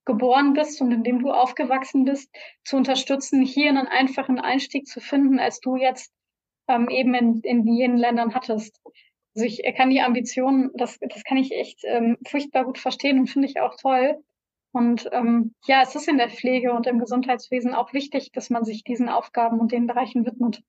geboren 0.05 0.53
bist 0.53 0.81
und 0.81 0.91
in 0.91 1.03
dem 1.03 1.19
du 1.19 1.31
aufgewachsen 1.31 2.05
bist, 2.05 2.33
zu 2.63 2.77
unterstützen, 2.77 3.41
hier 3.41 3.69
einen 3.69 3.87
einfachen 3.87 4.39
Einstieg 4.39 4.87
zu 4.87 4.99
finden, 4.99 5.39
als 5.39 5.59
du 5.59 5.75
jetzt 5.75 6.13
ähm, 6.67 6.89
eben 6.89 7.13
in, 7.13 7.41
in 7.41 7.67
jenen 7.67 7.97
Ländern 7.97 8.33
hattest. 8.33 8.79
Also 9.35 9.45
ich 9.45 9.63
kann 9.75 9.89
die 9.89 10.01
Ambitionen, 10.01 10.71
das, 10.75 10.97
das 10.99 11.23
kann 11.23 11.37
ich 11.37 11.51
echt 11.51 11.81
ähm, 11.83 12.17
furchtbar 12.25 12.65
gut 12.65 12.77
verstehen 12.77 13.19
und 13.19 13.27
finde 13.27 13.47
ich 13.47 13.59
auch 13.59 13.75
toll. 13.75 14.23
Und 14.71 15.09
ähm, 15.11 15.53
ja, 15.65 15.81
es 15.81 15.95
ist 15.95 16.07
in 16.07 16.17
der 16.17 16.29
Pflege 16.29 16.73
und 16.73 16.87
im 16.87 16.99
Gesundheitswesen 16.99 17.73
auch 17.73 17.93
wichtig, 17.93 18.31
dass 18.31 18.49
man 18.49 18.63
sich 18.63 18.83
diesen 18.83 19.09
Aufgaben 19.09 19.59
und 19.59 19.71
den 19.71 19.87
Bereichen 19.87 20.25
widmet. 20.25 20.61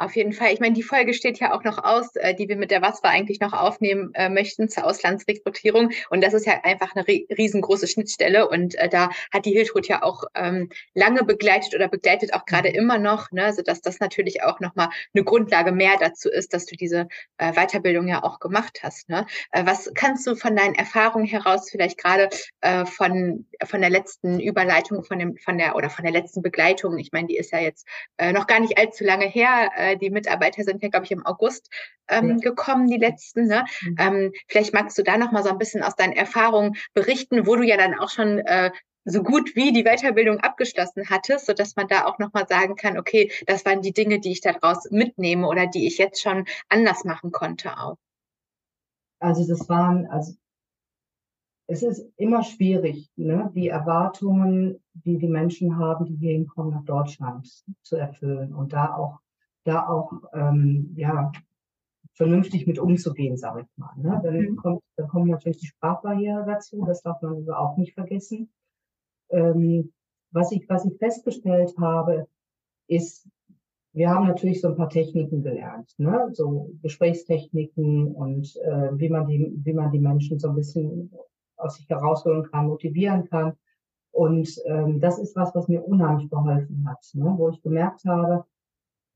Auf 0.00 0.16
jeden 0.16 0.32
Fall. 0.32 0.50
Ich 0.54 0.60
meine, 0.60 0.74
die 0.74 0.82
Folge 0.82 1.12
steht 1.12 1.40
ja 1.40 1.52
auch 1.52 1.62
noch 1.62 1.76
aus, 1.84 2.16
äh, 2.16 2.34
die 2.34 2.48
wir 2.48 2.56
mit 2.56 2.70
der 2.70 2.80
WASPA 2.80 3.10
eigentlich 3.10 3.38
noch 3.38 3.52
aufnehmen 3.52 4.12
äh, 4.14 4.30
möchten 4.30 4.70
zur 4.70 4.86
Auslandsrekrutierung. 4.86 5.90
Und 6.08 6.24
das 6.24 6.32
ist 6.32 6.46
ja 6.46 6.54
einfach 6.62 6.96
eine 6.96 7.06
riesengroße 7.06 7.86
Schnittstelle. 7.86 8.48
Und 8.48 8.76
äh, 8.76 8.88
da 8.88 9.10
hat 9.30 9.44
die 9.44 9.52
Hiltrud 9.52 9.88
ja 9.88 10.02
auch 10.02 10.24
ähm, 10.34 10.70
lange 10.94 11.22
begleitet 11.22 11.74
oder 11.74 11.86
begleitet 11.86 12.32
auch 12.32 12.46
gerade 12.46 12.70
mhm. 12.70 12.76
immer 12.76 12.98
noch, 12.98 13.30
ne, 13.30 13.52
sodass 13.52 13.82
das 13.82 14.00
natürlich 14.00 14.42
auch 14.42 14.58
nochmal 14.60 14.88
eine 15.12 15.22
Grundlage 15.22 15.70
mehr 15.70 15.98
dazu 16.00 16.30
ist, 16.30 16.54
dass 16.54 16.64
du 16.64 16.76
diese 16.76 17.06
äh, 17.36 17.52
Weiterbildung 17.52 18.08
ja 18.08 18.22
auch 18.22 18.40
gemacht 18.40 18.80
hast. 18.82 19.10
Ne? 19.10 19.26
Äh, 19.50 19.66
was 19.66 19.92
kannst 19.94 20.26
du 20.26 20.34
von 20.34 20.56
deinen 20.56 20.76
Erfahrungen 20.76 21.26
heraus 21.26 21.68
vielleicht 21.70 21.98
gerade 21.98 22.30
äh, 22.62 22.86
von, 22.86 23.44
von 23.66 23.82
der 23.82 23.90
letzten 23.90 24.40
Überleitung, 24.40 25.04
von 25.04 25.18
dem, 25.18 25.36
von 25.36 25.58
der 25.58 25.76
oder 25.76 25.90
von 25.90 26.04
der 26.04 26.12
letzten 26.12 26.40
Begleitung, 26.40 26.96
ich 26.96 27.12
meine, 27.12 27.28
die 27.28 27.36
ist 27.36 27.52
ja 27.52 27.58
jetzt 27.58 27.86
äh, 28.16 28.32
noch 28.32 28.46
gar 28.46 28.60
nicht 28.60 28.78
allzu 28.78 29.04
lange 29.04 29.26
her, 29.26 29.68
äh, 29.92 29.96
die 29.96 30.10
Mitarbeiter 30.10 30.64
sind 30.64 30.82
ja, 30.82 30.88
glaube 30.88 31.06
ich, 31.06 31.12
im 31.12 31.24
August 31.26 31.70
ähm, 32.08 32.30
ja. 32.30 32.36
gekommen, 32.36 32.88
die 32.88 32.98
letzten. 32.98 33.46
Ne? 33.46 33.64
Mhm. 33.82 33.96
Ähm, 33.98 34.32
vielleicht 34.48 34.74
magst 34.74 34.98
du 34.98 35.02
da 35.02 35.16
noch 35.16 35.32
mal 35.32 35.42
so 35.42 35.50
ein 35.50 35.58
bisschen 35.58 35.82
aus 35.82 35.96
deinen 35.96 36.12
Erfahrungen 36.12 36.76
berichten, 36.94 37.46
wo 37.46 37.56
du 37.56 37.62
ja 37.62 37.76
dann 37.76 37.98
auch 37.98 38.10
schon 38.10 38.38
äh, 38.40 38.70
so 39.04 39.22
gut 39.22 39.56
wie 39.56 39.72
die 39.72 39.84
Weiterbildung 39.84 40.38
abgeschlossen 40.38 41.08
hattest, 41.08 41.46
so 41.46 41.52
dass 41.52 41.76
man 41.76 41.88
da 41.88 42.04
auch 42.04 42.18
nochmal 42.18 42.46
sagen 42.46 42.76
kann, 42.76 42.98
okay, 42.98 43.30
das 43.46 43.64
waren 43.64 43.82
die 43.82 43.92
Dinge, 43.92 44.20
die 44.20 44.32
ich 44.32 44.40
daraus 44.40 44.90
mitnehme 44.90 45.48
oder 45.48 45.66
die 45.66 45.86
ich 45.86 45.98
jetzt 45.98 46.20
schon 46.22 46.44
anders 46.68 47.04
machen 47.04 47.32
konnte 47.32 47.78
auch? 47.78 47.96
Also 49.18 49.46
das 49.46 49.68
waren, 49.68 50.06
also 50.06 50.34
es 51.66 51.82
ist 51.82 52.04
immer 52.16 52.42
schwierig, 52.42 53.10
ne, 53.16 53.50
die 53.54 53.68
Erwartungen, 53.68 54.82
die 54.94 55.18
die 55.18 55.28
Menschen 55.28 55.78
haben, 55.78 56.04
die 56.04 56.16
hier 56.16 56.32
hinkommen 56.32 56.72
nach 56.72 56.84
Deutschland, 56.84 57.48
zu 57.82 57.96
erfüllen 57.96 58.52
und 58.54 58.72
da 58.72 58.94
auch, 58.96 59.20
da 59.70 59.88
auch, 59.88 60.12
ähm, 60.32 60.92
ja, 60.96 61.30
vernünftig 62.14 62.66
mit 62.66 62.78
umzugehen, 62.78 63.36
sage 63.36 63.62
ich 63.62 63.78
mal. 63.78 63.94
Ne? 63.96 64.20
Dann, 64.22 64.36
mhm. 64.36 64.56
kommt, 64.56 64.82
dann 64.96 65.08
kommen 65.08 65.30
natürlich 65.30 65.58
die 65.58 65.66
Sprachbarriere 65.66 66.44
dazu, 66.44 66.84
das 66.84 67.02
darf 67.02 67.22
man 67.22 67.36
also 67.36 67.54
auch 67.54 67.76
nicht 67.76 67.94
vergessen. 67.94 68.50
Ähm, 69.30 69.92
was, 70.32 70.52
ich, 70.52 70.68
was 70.68 70.84
ich 70.84 70.98
festgestellt 70.98 71.72
habe, 71.78 72.26
ist, 72.88 73.28
wir 73.92 74.10
haben 74.10 74.26
natürlich 74.26 74.60
so 74.60 74.68
ein 74.68 74.76
paar 74.76 74.88
Techniken 74.88 75.42
gelernt, 75.42 75.94
ne? 75.98 76.28
so 76.32 76.70
Gesprächstechniken 76.82 78.12
und 78.14 78.54
äh, 78.64 78.90
wie, 78.98 79.08
man 79.08 79.26
die, 79.26 79.52
wie 79.64 79.72
man 79.72 79.90
die 79.90 79.98
Menschen 79.98 80.38
so 80.38 80.48
ein 80.48 80.56
bisschen 80.56 81.10
aus 81.56 81.76
sich 81.76 81.88
herausholen 81.88 82.44
kann, 82.50 82.66
motivieren 82.66 83.28
kann. 83.28 83.54
Und 84.12 84.48
ähm, 84.66 85.00
das 85.00 85.18
ist 85.18 85.36
was, 85.36 85.54
was 85.54 85.68
mir 85.68 85.84
unheimlich 85.84 86.28
geholfen 86.28 86.86
hat, 86.88 86.98
ne? 87.14 87.32
wo 87.36 87.48
ich 87.48 87.62
gemerkt 87.62 88.04
habe, 88.04 88.44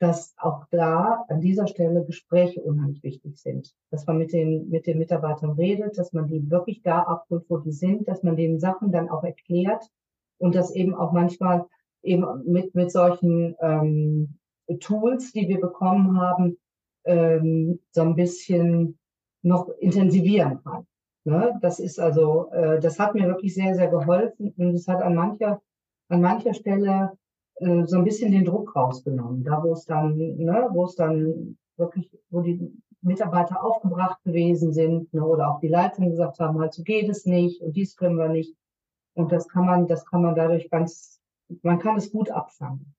dass 0.04 0.34
auch 0.36 0.66
da 0.70 1.24
an 1.28 1.40
dieser 1.40 1.66
Stelle 1.66 2.04
Gespräche 2.04 2.60
unheimlich 2.60 3.02
wichtig 3.02 3.38
sind. 3.38 3.74
Dass 3.90 4.06
man 4.06 4.18
mit 4.18 4.34
den, 4.34 4.68
mit 4.68 4.86
den 4.86 4.98
Mitarbeitern 4.98 5.52
redet, 5.52 5.96
dass 5.96 6.12
man 6.12 6.26
die 6.26 6.50
wirklich 6.50 6.82
da 6.82 7.04
abholt, 7.04 7.46
wo 7.48 7.56
die 7.56 7.72
sind, 7.72 8.06
dass 8.06 8.22
man 8.22 8.36
den 8.36 8.60
Sachen 8.60 8.92
dann 8.92 9.08
auch 9.08 9.24
erklärt 9.24 9.82
und 10.36 10.54
das 10.54 10.72
eben 10.72 10.94
auch 10.94 11.12
manchmal 11.12 11.64
eben 12.02 12.26
mit, 12.44 12.74
mit 12.74 12.92
solchen 12.92 13.56
ähm, 13.62 14.36
Tools, 14.80 15.32
die 15.32 15.48
wir 15.48 15.58
bekommen 15.58 16.20
haben, 16.20 16.58
ähm, 17.06 17.80
so 17.92 18.02
ein 18.02 18.14
bisschen 18.14 18.98
noch 19.40 19.70
intensivieren 19.78 20.62
kann. 20.64 20.86
Ne? 21.24 21.58
Das 21.62 21.80
ist 21.80 21.98
also, 21.98 22.50
äh, 22.50 22.78
das 22.78 22.98
hat 22.98 23.14
mir 23.14 23.26
wirklich 23.26 23.54
sehr, 23.54 23.74
sehr 23.74 23.88
geholfen 23.88 24.52
und 24.58 24.74
es 24.74 24.86
hat 24.86 25.00
an 25.00 25.14
mancher, 25.14 25.62
an 26.10 26.20
mancher 26.20 26.52
Stelle 26.52 27.16
äh, 27.56 27.84
so 27.86 27.98
ein 27.98 28.04
bisschen 28.04 28.32
den 28.32 28.44
Druck 28.44 28.74
rausgenommen. 28.74 29.44
Da, 29.44 29.62
wo 29.62 29.72
es 29.72 29.84
dann, 29.84 30.16
ne, 30.16 30.68
wo 30.72 30.84
es 30.84 30.94
dann 30.94 31.56
wirklich, 31.76 32.10
wo 32.30 32.40
die 32.40 32.72
Mitarbeiter 33.02 33.62
aufgebracht 33.62 34.22
gewesen 34.24 34.72
sind, 34.72 35.12
ne, 35.12 35.24
oder 35.24 35.50
auch 35.50 35.60
die 35.60 35.68
Leitung 35.68 36.10
gesagt 36.10 36.38
haben, 36.40 36.58
halt 36.58 36.72
so 36.72 36.82
geht 36.82 37.08
es 37.08 37.26
nicht 37.26 37.60
und 37.60 37.76
dies 37.76 37.96
können 37.96 38.16
wir 38.16 38.28
nicht. 38.28 38.56
Und 39.14 39.30
das 39.30 39.48
kann 39.48 39.66
man, 39.66 39.86
das 39.86 40.04
kann 40.06 40.22
man 40.22 40.34
dadurch 40.34 40.70
ganz, 40.70 41.20
man 41.62 41.78
kann 41.78 41.96
es 41.96 42.10
gut 42.10 42.30
abfangen. 42.30 42.94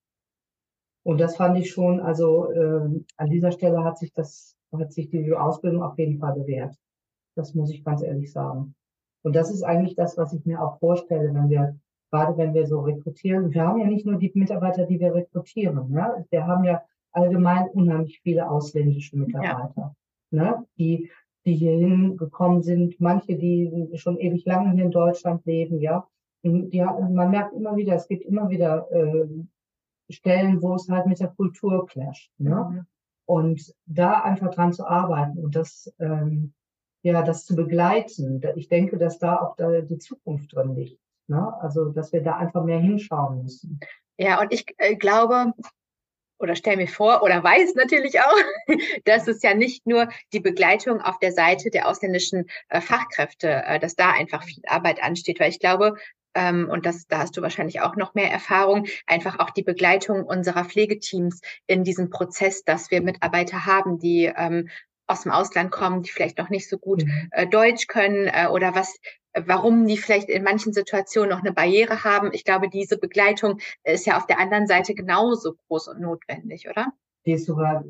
Und 1.03 1.19
das 1.19 1.35
fand 1.35 1.57
ich 1.57 1.71
schon, 1.71 1.99
also 1.99 2.51
äh, 2.51 3.03
an 3.17 3.29
dieser 3.29 3.51
Stelle 3.51 3.83
hat 3.83 3.97
sich 3.97 4.11
das, 4.13 4.55
hat 4.71 4.91
sich 4.91 5.09
die 5.09 5.33
Ausbildung 5.33 5.83
auf 5.83 5.97
jeden 5.99 6.19
Fall 6.19 6.33
bewährt. 6.33 6.75
Das 7.35 7.53
muss 7.53 7.69
ich 7.69 7.83
ganz 7.83 8.01
ehrlich 8.01 8.31
sagen. 8.31 8.75
Und 9.21 9.35
das 9.35 9.51
ist 9.51 9.63
eigentlich 9.63 9.95
das, 9.95 10.17
was 10.17 10.33
ich 10.33 10.45
mir 10.45 10.61
auch 10.61 10.79
vorstelle, 10.79 11.33
wenn 11.33 11.49
wir 11.49 11.77
gerade 12.15 12.37
wenn 12.37 12.53
wir 12.53 12.65
so 12.65 12.79
rekrutieren. 12.79 13.53
Wir 13.53 13.63
haben 13.63 13.79
ja 13.79 13.87
nicht 13.87 14.05
nur 14.05 14.15
die 14.15 14.31
Mitarbeiter, 14.33 14.85
die 14.85 14.99
wir 14.99 15.13
rekrutieren. 15.13 15.91
Ja? 15.93 16.23
Wir 16.29 16.47
haben 16.47 16.63
ja 16.63 16.81
allgemein 17.11 17.67
unheimlich 17.69 18.19
viele 18.21 18.49
ausländische 18.49 19.17
Mitarbeiter, 19.17 19.95
ja. 20.31 20.43
ne? 20.43 20.65
die, 20.77 21.09
die 21.45 21.53
hierhin 21.53 22.17
gekommen 22.17 22.61
sind. 22.61 22.99
Manche, 22.99 23.35
die 23.35 23.89
schon 23.95 24.17
ewig 24.17 24.45
lange 24.45 24.71
hier 24.71 24.85
in 24.85 24.91
Deutschland 24.91 25.45
leben, 25.45 25.79
ja. 25.79 26.07
Die, 26.43 26.79
man 26.81 27.31
merkt 27.31 27.53
immer 27.53 27.75
wieder, 27.75 27.95
es 27.95 28.07
gibt 28.07 28.23
immer 28.23 28.49
wieder 28.49 28.87
äh, 28.91 29.27
Stellen, 30.09 30.61
wo 30.61 30.75
es 30.75 30.87
halt 30.87 31.07
mit 31.07 31.19
der 31.19 31.29
Kultur 31.29 31.87
clasht. 31.87 32.31
Ne? 32.37 32.55
Mhm. 32.55 32.85
Und 33.25 33.73
da 33.87 34.21
einfach 34.21 34.51
dran 34.51 34.71
zu 34.71 34.85
arbeiten 34.85 35.39
und 35.39 35.55
das, 35.55 35.91
ähm, 35.97 36.53
ja, 37.01 37.23
das 37.23 37.45
zu 37.45 37.55
begleiten. 37.55 38.39
Ich 38.55 38.67
denke, 38.67 38.99
dass 38.99 39.17
da 39.17 39.37
auch 39.37 39.55
da 39.55 39.81
die 39.81 39.97
Zukunft 39.97 40.55
drin 40.55 40.75
liegt. 40.75 40.99
Ne? 41.27 41.53
Also, 41.61 41.89
dass 41.89 42.13
wir 42.13 42.21
da 42.21 42.37
einfach 42.37 42.63
mehr 42.63 42.79
hinschauen 42.79 43.43
müssen. 43.43 43.79
Ja, 44.17 44.39
und 44.39 44.53
ich 44.53 44.65
äh, 44.77 44.95
glaube, 44.95 45.53
oder 46.39 46.55
stelle 46.55 46.77
mir 46.77 46.87
vor 46.87 47.23
oder 47.23 47.43
weiß 47.43 47.75
natürlich 47.75 48.19
auch, 48.19 48.37
dass 49.05 49.27
es 49.27 49.41
ja 49.41 49.53
nicht 49.53 49.85
nur 49.87 50.09
die 50.33 50.39
Begleitung 50.39 51.01
auf 51.01 51.19
der 51.19 51.31
Seite 51.31 51.69
der 51.69 51.87
ausländischen 51.87 52.45
äh, 52.69 52.81
Fachkräfte, 52.81 53.63
äh, 53.65 53.79
dass 53.79 53.95
da 53.95 54.11
einfach 54.11 54.43
viel 54.43 54.63
Arbeit 54.67 55.01
ansteht, 55.01 55.39
weil 55.39 55.49
ich 55.49 55.59
glaube, 55.59 55.95
ähm, 56.35 56.69
und 56.69 56.85
das, 56.85 57.07
da 57.07 57.19
hast 57.19 57.37
du 57.37 57.41
wahrscheinlich 57.41 57.81
auch 57.81 57.95
noch 57.95 58.13
mehr 58.13 58.29
Erfahrung, 58.29 58.85
einfach 59.07 59.39
auch 59.39 59.51
die 59.51 59.63
Begleitung 59.63 60.25
unserer 60.25 60.65
Pflegeteams 60.65 61.39
in 61.65 61.83
diesem 61.83 62.09
Prozess, 62.09 62.63
dass 62.63 62.91
wir 62.91 63.01
Mitarbeiter 63.01 63.65
haben, 63.65 63.99
die 63.99 64.25
ähm, 64.35 64.69
aus 65.07 65.23
dem 65.23 65.31
Ausland 65.31 65.71
kommen, 65.71 66.01
die 66.01 66.09
vielleicht 66.09 66.37
noch 66.37 66.49
nicht 66.49 66.69
so 66.69 66.77
gut 66.77 67.03
mhm. 67.03 67.29
äh, 67.31 67.47
Deutsch 67.47 67.87
können 67.87 68.27
äh, 68.27 68.47
oder 68.51 68.75
was 68.75 68.97
warum 69.45 69.85
die 69.85 69.97
vielleicht 69.97 70.29
in 70.29 70.43
manchen 70.43 70.73
Situationen 70.73 71.29
noch 71.29 71.41
eine 71.41 71.51
Barriere 71.51 72.03
haben. 72.03 72.29
Ich 72.31 72.45
glaube, 72.45 72.69
diese 72.69 72.97
Begleitung 72.97 73.59
ist 73.83 74.05
ja 74.05 74.17
auf 74.17 74.25
der 74.25 74.39
anderen 74.39 74.67
Seite 74.67 74.95
genauso 74.95 75.55
groß 75.67 75.89
und 75.89 75.99
notwendig, 75.99 76.69
oder? 76.69 76.93
Die 77.25 77.33
ist 77.33 77.45
sogar 77.45 77.83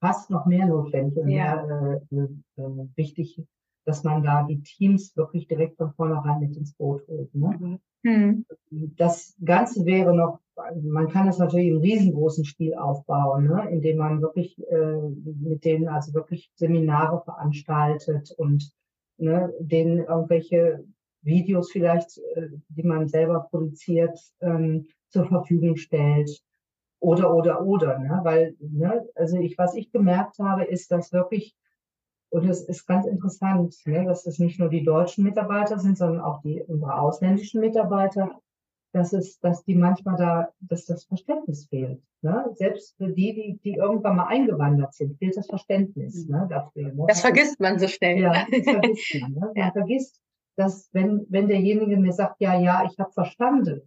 fast 0.00 0.30
noch 0.30 0.46
mehr 0.46 0.66
notwendig 0.66 1.18
und 1.18 1.28
ja. 1.28 1.64
mehr 1.64 2.02
äh, 2.10 2.62
äh, 2.62 2.88
wichtig, 2.96 3.42
dass 3.84 4.04
man 4.04 4.22
da 4.22 4.44
die 4.44 4.62
Teams 4.62 5.16
wirklich 5.16 5.48
direkt 5.48 5.76
von 5.76 5.92
vornherein 5.94 6.40
mit 6.40 6.56
ins 6.56 6.74
Boot 6.74 7.06
holt. 7.08 7.34
Ne? 7.34 7.80
Mhm. 8.02 8.46
Das 8.96 9.36
Ganze 9.44 9.84
wäre 9.84 10.14
noch, 10.14 10.40
man 10.82 11.08
kann 11.08 11.26
das 11.26 11.38
natürlich 11.38 11.68
im 11.68 11.78
riesengroßen 11.78 12.44
Stil 12.44 12.74
aufbauen, 12.74 13.48
ne? 13.48 13.68
indem 13.70 13.98
man 13.98 14.20
wirklich 14.20 14.58
äh, 14.68 15.08
mit 15.40 15.64
denen 15.64 15.88
also 15.88 16.14
wirklich 16.14 16.50
Seminare 16.54 17.22
veranstaltet 17.24 18.32
und 18.36 18.72
ne, 19.18 19.52
denen 19.60 19.98
irgendwelche 19.98 20.84
Videos 21.22 21.70
vielleicht, 21.70 22.18
äh, 22.34 22.48
die 22.68 22.82
man 22.82 23.08
selber 23.08 23.46
produziert, 23.50 24.18
ähm, 24.40 24.86
zur 25.08 25.26
Verfügung 25.26 25.76
stellt. 25.76 26.42
Oder, 26.98 27.34
oder, 27.34 27.64
oder, 27.64 27.98
ne? 27.98 28.20
weil, 28.22 28.56
ne, 28.60 29.04
also 29.14 29.36
ich, 29.38 29.58
was 29.58 29.74
ich 29.74 29.90
gemerkt 29.90 30.38
habe, 30.38 30.64
ist, 30.64 30.90
dass 30.92 31.12
wirklich, 31.12 31.56
und 32.32 32.48
es 32.48 32.62
ist 32.62 32.86
ganz 32.86 33.04
interessant, 33.04 33.76
ne, 33.84 34.06
dass 34.06 34.24
es 34.24 34.38
nicht 34.38 34.58
nur 34.58 34.70
die 34.70 34.84
deutschen 34.84 35.22
Mitarbeiter 35.22 35.78
sind, 35.78 35.98
sondern 35.98 36.22
auch 36.22 36.40
die 36.40 36.62
unsere 36.62 36.98
ausländischen 36.98 37.60
Mitarbeiter, 37.60 38.40
dass 38.94 39.12
es, 39.12 39.38
dass 39.40 39.64
die 39.64 39.74
manchmal 39.74 40.16
da, 40.16 40.48
dass 40.60 40.86
das 40.86 41.04
Verständnis 41.04 41.66
fehlt. 41.66 42.00
Ne? 42.22 42.46
Selbst 42.54 42.96
für 42.96 43.08
die, 43.08 43.34
die, 43.34 43.60
die 43.62 43.74
irgendwann 43.74 44.16
mal 44.16 44.28
eingewandert 44.28 44.94
sind, 44.94 45.18
fehlt 45.18 45.36
das 45.36 45.46
Verständnis 45.46 46.26
ne, 46.26 46.46
dafür. 46.48 46.94
Ne? 46.94 47.04
Das 47.06 47.20
vergisst 47.20 47.60
man 47.60 47.78
so 47.78 47.86
schnell. 47.86 48.18
Ja, 48.20 48.46
das 48.50 48.64
vergisst 48.64 49.20
man. 49.20 49.32
Ne? 49.32 49.52
Man 49.54 49.72
vergisst, 49.72 50.18
dass 50.56 50.88
wenn, 50.92 51.26
wenn 51.28 51.48
derjenige 51.48 51.98
mir 51.98 52.12
sagt, 52.12 52.40
ja, 52.40 52.58
ja, 52.58 52.88
ich 52.90 52.98
habe 52.98 53.12
verstanden, 53.12 53.82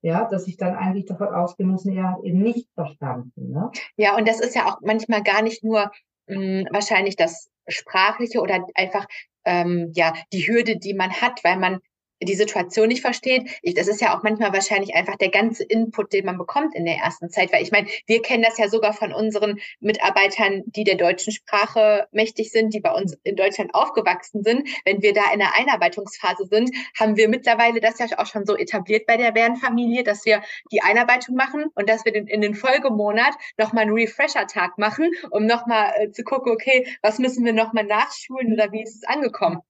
ja, 0.00 0.26
dass 0.30 0.48
ich 0.48 0.56
dann 0.56 0.74
eigentlich 0.76 1.04
davon 1.04 1.28
ausgehen 1.28 1.68
muss, 1.68 1.84
er 1.84 2.12
hat 2.12 2.24
eben 2.24 2.40
nicht 2.40 2.68
verstanden. 2.74 3.50
Ne? 3.50 3.70
Ja, 3.96 4.16
und 4.16 4.26
das 4.26 4.40
ist 4.40 4.56
ja 4.56 4.66
auch 4.66 4.80
manchmal 4.80 5.22
gar 5.22 5.42
nicht 5.42 5.62
nur 5.62 5.90
mh, 6.28 6.36
hm, 6.36 6.66
wahrscheinlich 6.70 7.16
das 7.16 7.51
Sprachliche 7.68 8.40
oder 8.40 8.66
einfach 8.74 9.06
ähm, 9.44 9.90
ja 9.94 10.14
die 10.32 10.46
Hürde, 10.46 10.78
die 10.78 10.94
man 10.94 11.12
hat, 11.12 11.42
weil 11.44 11.58
man 11.58 11.80
die 12.24 12.34
Situation 12.34 12.88
nicht 12.88 13.02
versteht. 13.02 13.50
Ich, 13.62 13.74
das 13.74 13.88
ist 13.88 14.00
ja 14.00 14.16
auch 14.16 14.22
manchmal 14.22 14.52
wahrscheinlich 14.52 14.94
einfach 14.94 15.16
der 15.16 15.30
ganze 15.30 15.64
Input, 15.64 16.12
den 16.12 16.24
man 16.24 16.38
bekommt 16.38 16.74
in 16.74 16.84
der 16.84 16.96
ersten 16.96 17.30
Zeit. 17.30 17.52
Weil 17.52 17.62
ich 17.62 17.72
meine, 17.72 17.88
wir 18.06 18.22
kennen 18.22 18.42
das 18.42 18.58
ja 18.58 18.68
sogar 18.68 18.92
von 18.92 19.12
unseren 19.12 19.60
Mitarbeitern, 19.80 20.62
die 20.66 20.84
der 20.84 20.96
deutschen 20.96 21.32
Sprache 21.32 22.06
mächtig 22.12 22.50
sind, 22.52 22.74
die 22.74 22.80
bei 22.80 22.92
uns 22.92 23.16
in 23.24 23.36
Deutschland 23.36 23.74
aufgewachsen 23.74 24.42
sind. 24.42 24.68
Wenn 24.84 25.02
wir 25.02 25.12
da 25.12 25.32
in 25.32 25.38
der 25.38 25.54
Einarbeitungsphase 25.56 26.46
sind, 26.46 26.70
haben 26.98 27.16
wir 27.16 27.28
mittlerweile 27.28 27.80
das 27.80 27.98
ja 27.98 28.06
auch 28.18 28.26
schon 28.26 28.46
so 28.46 28.56
etabliert 28.56 29.06
bei 29.06 29.16
der 29.16 29.32
Bärenfamilie, 29.32 30.04
dass 30.04 30.24
wir 30.24 30.42
die 30.70 30.82
Einarbeitung 30.82 31.34
machen 31.34 31.66
und 31.74 31.88
dass 31.88 32.04
wir 32.04 32.14
in 32.14 32.40
den 32.40 32.54
Folgemonat 32.54 33.34
nochmal 33.58 33.84
einen 33.84 33.94
Refresher-Tag 33.94 34.78
machen, 34.78 35.10
um 35.30 35.46
nochmal 35.46 35.92
äh, 35.98 36.10
zu 36.10 36.22
gucken, 36.24 36.52
okay, 36.52 36.86
was 37.02 37.18
müssen 37.18 37.44
wir 37.44 37.52
nochmal 37.52 37.84
nachschulen 37.84 38.52
oder 38.52 38.72
wie 38.72 38.82
ist 38.82 38.96
es 38.96 39.04
angekommen? 39.04 39.60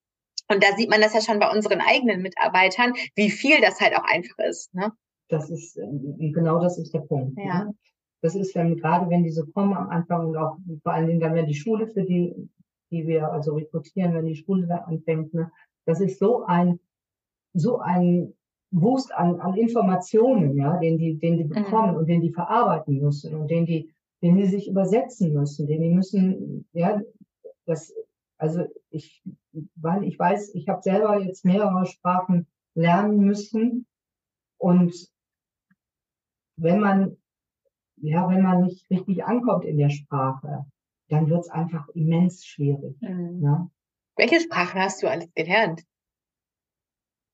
Und 0.53 0.63
da 0.63 0.75
sieht 0.77 0.89
man 0.89 1.01
das 1.01 1.13
ja 1.13 1.21
schon 1.21 1.39
bei 1.39 1.49
unseren 1.51 1.81
eigenen 1.81 2.21
Mitarbeitern, 2.21 2.93
wie 3.15 3.29
viel 3.29 3.59
das 3.61 3.79
halt 3.81 3.95
auch 3.95 4.05
einfach 4.05 4.37
ist. 4.49 4.73
Ne? 4.75 4.91
Das 5.29 5.49
ist, 5.49 5.77
äh, 5.77 6.29
genau 6.31 6.59
das 6.59 6.77
ist 6.77 6.93
der 6.93 6.99
Punkt. 6.99 7.37
Ja. 7.37 7.65
Ne? 7.65 7.75
Das 8.21 8.35
ist, 8.35 8.55
wenn, 8.55 8.77
gerade 8.77 9.09
wenn 9.09 9.23
diese 9.23 9.45
kommen 9.47 9.73
am 9.73 9.89
Anfang 9.89 10.27
und 10.27 10.37
auch 10.37 10.57
vor 10.83 10.93
allen 10.93 11.07
Dingen 11.07 11.19
dann, 11.19 11.33
wenn 11.33 11.47
die 11.47 11.55
Schule 11.55 11.87
für 11.87 12.03
die, 12.03 12.33
die 12.91 13.05
wir 13.07 13.31
also 13.31 13.55
rekrutieren, 13.55 14.13
wenn 14.13 14.27
die 14.27 14.35
Schule 14.35 14.67
da 14.67 14.77
anfängt, 14.77 15.33
ne, 15.33 15.51
das 15.85 15.99
ist 15.99 16.19
so 16.19 16.45
ein, 16.45 16.79
so 17.53 17.79
ein 17.79 18.33
Boost 18.71 19.13
an, 19.13 19.39
an 19.41 19.55
Informationen, 19.55 20.55
ja, 20.55 20.77
den 20.77 20.97
die, 20.97 21.19
den 21.19 21.37
die 21.37 21.43
mhm. 21.43 21.49
bekommen 21.49 21.91
mhm. 21.91 21.97
und 21.97 22.07
den 22.07 22.21
die 22.21 22.31
verarbeiten 22.31 22.99
müssen 22.99 23.35
und 23.35 23.51
den 23.51 23.65
die, 23.65 23.93
den 24.21 24.37
die 24.37 24.45
sich 24.45 24.69
übersetzen 24.69 25.33
müssen, 25.33 25.67
den 25.67 25.81
die 25.81 25.89
müssen, 25.89 26.65
ja, 26.71 27.01
das, 27.65 27.93
also 28.43 28.65
ich, 28.89 29.23
weil 29.75 30.03
ich 30.03 30.19
weiß, 30.19 30.53
ich 30.53 30.67
habe 30.67 30.81
selber 30.81 31.17
jetzt 31.21 31.45
mehrere 31.45 31.85
Sprachen 31.85 32.45
lernen 32.75 33.19
müssen 33.19 33.87
Und 34.57 34.93
wenn 36.57 36.79
man, 36.81 37.17
ja, 38.01 38.29
wenn 38.29 38.41
man 38.41 38.63
nicht 38.63 38.89
richtig 38.89 39.23
ankommt 39.23 39.63
in 39.63 39.77
der 39.77 39.89
Sprache, 39.91 40.65
dann 41.07 41.29
wird 41.29 41.39
es 41.39 41.49
einfach 41.49 41.87
immens 41.95 42.45
schwierig. 42.45 42.97
Mhm. 43.01 43.39
Ne? 43.39 43.71
Welche 44.17 44.41
Sprachen 44.41 44.81
hast 44.81 45.01
du 45.01 45.07
alles 45.07 45.33
gelernt? 45.33 45.81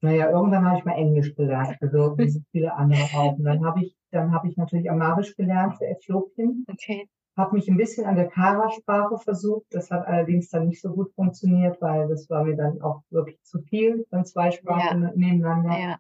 Naja, 0.02 0.30
irgendwann 0.30 0.66
habe 0.66 0.78
ich 0.78 0.86
mal 0.86 0.96
Englisch 0.96 1.34
gelernt, 1.34 1.76
also 1.82 2.18
wie 2.20 2.30
so 2.30 2.40
viele 2.52 2.76
andere 2.76 3.02
auch. 3.16 3.36
Und 3.36 3.46
dann 3.46 3.66
habe 3.66 3.84
ich, 3.84 3.98
dann 4.12 4.32
habe 4.32 4.48
ich 4.48 4.58
natürlich 4.58 4.92
Amarisch 4.92 5.36
gelernt 5.36 5.76
für 5.78 5.88
Äthiopien. 5.88 6.66
Okay. 6.70 7.10
Habe 7.40 7.56
mich 7.56 7.70
ein 7.70 7.78
bisschen 7.78 8.06
an 8.06 8.18
der 8.18 8.28
Kara-Sprache 8.28 9.18
versucht. 9.18 9.68
Das 9.72 9.90
hat 9.92 10.06
allerdings 10.06 10.50
dann 10.50 10.68
nicht 10.68 10.82
so 10.82 10.90
gut 10.90 11.14
funktioniert, 11.14 11.82
weil 11.82 12.10
das 12.10 12.30
war 12.30 12.44
mir 12.44 12.58
dann 12.58 12.82
auch 12.82 13.02
wirklich 13.12 13.42
zu 13.44 13.62
viel, 13.62 14.06
dann 14.12 14.26
zwei 14.26 14.52
Sprachen 14.52 15.04
ja. 15.04 15.12
nebeneinander. 15.16 15.80
Ja. 15.80 16.00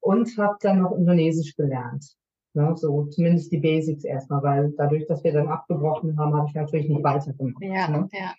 Und 0.00 0.36
habe 0.38 0.56
dann 0.60 0.80
noch 0.80 0.90
Indonesisch 0.90 1.54
gelernt. 1.54 2.16
Ja, 2.54 2.74
so 2.76 3.04
zumindest 3.04 3.52
die 3.52 3.60
Basics 3.60 4.02
erstmal, 4.02 4.42
weil 4.42 4.74
dadurch, 4.76 5.06
dass 5.06 5.22
wir 5.22 5.32
dann 5.32 5.46
abgebrochen 5.46 6.18
haben, 6.18 6.34
habe 6.34 6.48
ich 6.48 6.54
natürlich 6.54 6.88
nicht 6.88 7.04
weitergemacht. 7.04 7.62
Ja, 7.62 7.88
ne? 7.88 8.08
ja. 8.12 8.34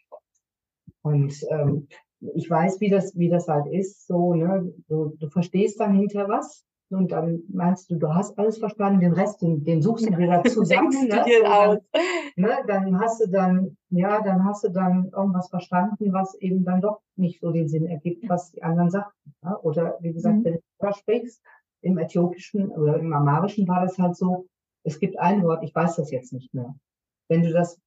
Und 1.01 1.33
ähm, 1.49 1.87
ich 2.35 2.49
weiß, 2.49 2.81
wie 2.81 2.89
das, 2.89 3.17
wie 3.17 3.29
das 3.29 3.47
halt 3.47 3.67
ist, 3.67 4.05
so, 4.05 4.33
ne, 4.33 4.69
du, 4.89 5.15
du 5.17 5.29
verstehst 5.29 5.79
dann 5.79 5.95
hinter 5.95 6.27
was 6.27 6.65
und 6.89 7.11
dann 7.11 7.41
meinst 7.49 7.89
du, 7.89 7.95
du 7.95 8.13
hast 8.13 8.37
alles 8.37 8.59
verstanden, 8.59 8.99
den 8.99 9.13
Rest, 9.13 9.41
den, 9.41 9.63
den 9.63 9.81
suchst 9.81 10.07
du 10.07 10.17
wieder 10.17 10.43
zusammen, 10.43 11.07
ne? 11.07 11.23
Dann, 11.43 11.79
ne? 12.35 12.57
Dann 12.67 12.99
hast 12.99 13.21
du 13.21 13.29
dann, 13.29 13.77
ja, 13.89 14.21
dann 14.21 14.43
hast 14.45 14.63
du 14.63 14.69
dann 14.69 15.09
irgendwas 15.15 15.49
verstanden, 15.49 16.13
was 16.13 16.35
eben 16.35 16.63
dann 16.65 16.81
doch 16.81 17.01
nicht 17.15 17.41
so 17.41 17.51
den 17.51 17.67
Sinn 17.67 17.87
ergibt, 17.87 18.27
was 18.29 18.51
die 18.51 18.63
anderen 18.63 18.89
sagten. 18.89 19.33
Ne? 19.41 19.57
Oder 19.59 19.97
wie 20.01 20.13
gesagt, 20.13 20.37
mhm. 20.37 20.43
wenn 20.45 20.59
du 20.79 20.93
sprichst, 20.93 21.41
im 21.81 21.97
Äthiopischen 21.97 22.69
oder 22.69 22.97
im 22.97 23.13
Amarischen 23.13 23.67
war 23.67 23.81
das 23.81 23.97
halt 23.97 24.15
so, 24.15 24.47
es 24.83 24.99
gibt 24.99 25.19
ein 25.19 25.43
Wort, 25.43 25.63
ich 25.63 25.75
weiß 25.75 25.97
das 25.97 26.11
jetzt 26.11 26.33
nicht 26.33 26.53
mehr. 26.53 26.75
Wenn 27.27 27.43
du 27.43 27.51
das 27.51 27.79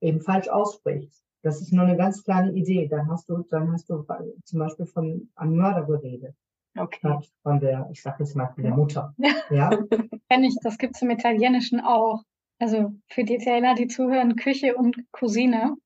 eben 0.00 0.20
falsch 0.20 0.48
aussprichst, 0.48 1.24
das 1.42 1.60
ist 1.60 1.72
nur 1.72 1.84
eine 1.84 1.96
ganz 1.96 2.24
kleine 2.24 2.52
Idee, 2.52 2.88
dann 2.88 3.10
hast 3.10 3.28
du, 3.28 3.44
dann 3.50 3.72
hast 3.72 3.88
du 3.88 4.04
zum 4.44 4.58
Beispiel 4.58 4.86
von 4.86 5.30
einem 5.36 5.56
Mörder 5.56 5.84
geredet. 5.84 6.34
Okay. 6.76 7.18
Von 7.42 7.60
der, 7.60 7.88
ich 7.90 8.02
sag 8.02 8.18
jetzt 8.20 8.36
mal, 8.36 8.48
von 8.48 8.62
der 8.62 8.74
Mutter. 8.74 9.14
Ja. 9.50 9.70
Kenn 10.28 10.44
ich, 10.44 10.56
das 10.62 10.78
gibt 10.78 10.96
es 10.96 11.02
im 11.02 11.10
Italienischen 11.10 11.80
auch. 11.80 12.22
Also 12.58 12.92
für 13.08 13.24
die 13.24 13.36
Italiener, 13.36 13.74
die 13.74 13.86
zuhören, 13.86 14.36
Küche 14.36 14.76
und 14.76 14.96
Cousine. 15.12 15.76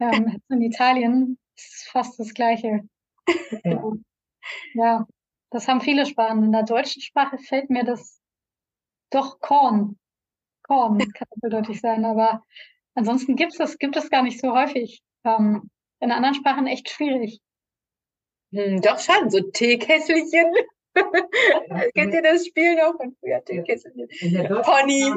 Ähm, 0.00 0.40
in 0.48 0.62
Italien 0.62 1.38
ist 1.56 1.88
fast 1.88 2.18
das 2.18 2.34
Gleiche. 2.34 2.82
Ja. 3.64 3.92
ja. 4.74 5.06
Das 5.50 5.68
haben 5.68 5.80
viele 5.80 6.04
Sprachen. 6.04 6.42
In 6.42 6.52
der 6.52 6.64
deutschen 6.64 7.00
Sprache 7.00 7.38
fällt 7.38 7.70
mir 7.70 7.84
das 7.84 8.20
doch 9.10 9.38
Korn. 9.40 9.96
Korn 10.66 10.98
kann 10.98 11.28
eindeutig 11.42 11.80
sein, 11.80 12.04
aber 12.04 12.42
ansonsten 12.94 13.36
gibt 13.36 13.58
es 13.58 13.78
gibt 13.78 13.96
es 13.96 14.10
gar 14.10 14.22
nicht 14.22 14.40
so 14.40 14.52
häufig. 14.52 15.02
Ähm, 15.24 15.70
in 16.00 16.10
anderen 16.10 16.34
Sprachen 16.34 16.66
echt 16.66 16.90
schwierig. 16.90 17.40
Hm, 18.54 18.80
doch 18.80 18.98
schon, 19.00 19.30
so 19.30 19.40
Teekesselchen. 19.40 20.54
Kennt 21.94 22.14
ihr 22.14 22.22
das 22.22 22.46
Spiel 22.46 22.76
noch 22.76 22.96
von 22.96 23.16
früher? 23.18 23.44
Teekesselchen. 23.44 24.06
Pony. 24.62 25.12